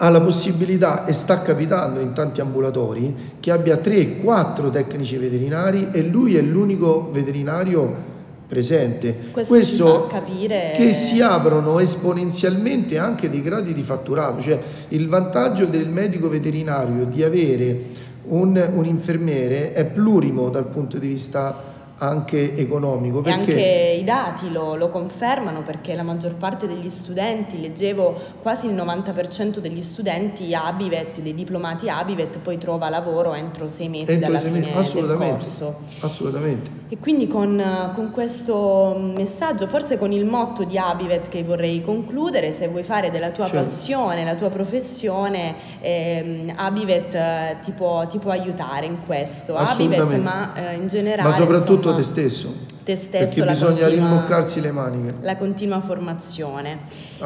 ha 0.00 0.08
la 0.10 0.20
possibilità 0.20 1.04
e 1.04 1.12
sta 1.12 1.42
capitando 1.42 2.00
in 2.00 2.12
tanti 2.12 2.40
ambulatori 2.40 3.36
che 3.40 3.50
abbia 3.50 3.76
3-4 3.76 4.70
tecnici 4.70 5.16
veterinari 5.16 5.88
e 5.90 6.02
lui 6.02 6.36
è 6.36 6.40
l'unico 6.40 7.10
veterinario 7.10 8.16
presente. 8.46 9.30
Questo, 9.32 9.54
Questo 9.54 10.06
capire... 10.06 10.72
che 10.74 10.92
si 10.92 11.20
aprono 11.20 11.80
esponenzialmente 11.80 12.96
anche 12.96 13.28
dei 13.28 13.42
gradi 13.42 13.74
di 13.74 13.82
fatturato, 13.82 14.40
cioè 14.40 14.58
il 14.88 15.08
vantaggio 15.08 15.66
del 15.66 15.88
medico 15.88 16.28
veterinario 16.28 17.04
di 17.04 17.22
avere 17.22 18.06
un, 18.28 18.70
un 18.74 18.84
infermiere 18.86 19.72
è 19.72 19.84
plurimo 19.84 20.48
dal 20.48 20.66
punto 20.66 20.98
di 20.98 21.08
vista 21.08 21.76
anche 21.98 22.54
economico. 22.56 23.20
Perché... 23.20 23.38
E 23.38 23.94
anche 23.94 24.00
i 24.00 24.04
dati 24.04 24.50
lo, 24.50 24.74
lo, 24.74 24.88
confermano 24.88 25.62
perché 25.62 25.94
la 25.94 26.02
maggior 26.02 26.34
parte 26.34 26.66
degli 26.66 26.88
studenti, 26.88 27.60
leggevo 27.60 28.14
quasi 28.42 28.66
il 28.66 28.74
90% 28.74 29.58
degli 29.58 29.82
studenti 29.82 30.54
Abivet, 30.54 31.20
dei 31.20 31.34
diplomati 31.34 31.88
Abivet, 31.88 32.38
poi 32.38 32.58
trova 32.58 32.88
lavoro 32.88 33.34
entro 33.34 33.68
sei 33.68 33.88
mesi 33.88 34.12
entro 34.12 34.26
dalla 34.26 34.38
sei 34.38 34.52
fine 34.52 34.66
mesi. 34.66 34.78
Assolutamente. 34.78 35.24
del 35.24 35.38
corso. 35.38 35.80
Assolutamente. 36.00 36.77
E 36.90 36.96
quindi 36.98 37.26
con, 37.26 37.62
con, 37.94 38.10
questo 38.10 38.96
messaggio, 39.14 39.66
forse 39.66 39.98
con 39.98 40.10
il 40.10 40.24
motto 40.24 40.64
di 40.64 40.78
Abivet 40.78 41.28
che 41.28 41.44
vorrei 41.44 41.82
concludere, 41.82 42.52
se 42.52 42.66
vuoi 42.68 42.82
fare 42.82 43.10
della 43.10 43.30
tua 43.30 43.44
certo. 43.44 43.60
passione, 43.60 44.24
la 44.24 44.34
tua 44.34 44.48
professione, 44.48 45.54
ehm, 45.80 46.54
Abivet 46.56 47.60
ti 47.60 47.72
può, 47.72 48.06
ti 48.06 48.18
può, 48.18 48.30
aiutare 48.30 48.86
in 48.86 48.96
questo. 49.04 49.54
Abivet, 49.54 50.14
ma 50.18 50.54
eh, 50.54 50.76
in 50.76 50.86
generale... 50.86 51.28
Ma 51.28 51.34
soprattutto 51.34 51.90
insomma, 51.90 51.96
te 51.96 52.02
stesso. 52.02 52.54
Te 52.88 52.96
stesso. 52.96 53.44
Perché 53.44 53.50
bisogna 53.50 53.84
continua, 53.84 54.08
rimboccarsi 54.08 54.60
le 54.62 54.72
maniche. 54.72 55.14
La 55.20 55.36
continua 55.36 55.78
formazione. 55.78 56.78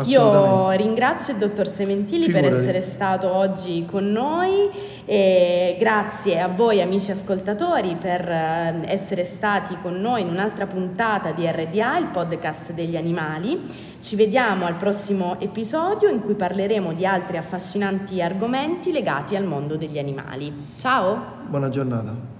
Io 0.06 0.70
ringrazio 0.70 1.34
il 1.34 1.38
dottor 1.38 1.68
Sementili 1.68 2.24
Figurati. 2.24 2.48
per 2.48 2.58
essere 2.58 2.80
stato 2.80 3.32
oggi 3.32 3.86
con 3.88 4.10
noi 4.10 4.68
e 5.04 5.76
grazie 5.78 6.40
a 6.40 6.48
voi 6.48 6.82
amici 6.82 7.12
ascoltatori 7.12 7.94
per 7.94 8.28
eh, 8.28 8.80
essere 8.86 9.22
stati 9.22 9.78
con 9.80 10.00
noi 10.00 10.22
in 10.22 10.30
un'altra 10.30 10.66
puntata 10.66 11.30
di 11.30 11.46
RDA, 11.46 11.96
il 11.96 12.06
podcast 12.06 12.72
degli 12.72 12.96
animali. 12.96 13.60
Ci 14.00 14.16
vediamo 14.16 14.66
al 14.66 14.74
prossimo 14.74 15.38
episodio 15.38 16.08
in 16.08 16.22
cui 16.22 16.34
parleremo 16.34 16.92
di 16.92 17.06
altri 17.06 17.36
affascinanti 17.36 18.20
argomenti 18.20 18.90
legati 18.90 19.36
al 19.36 19.44
mondo 19.44 19.76
degli 19.76 20.00
animali. 20.00 20.70
Ciao! 20.74 21.44
Buona 21.46 21.68
giornata. 21.68 22.31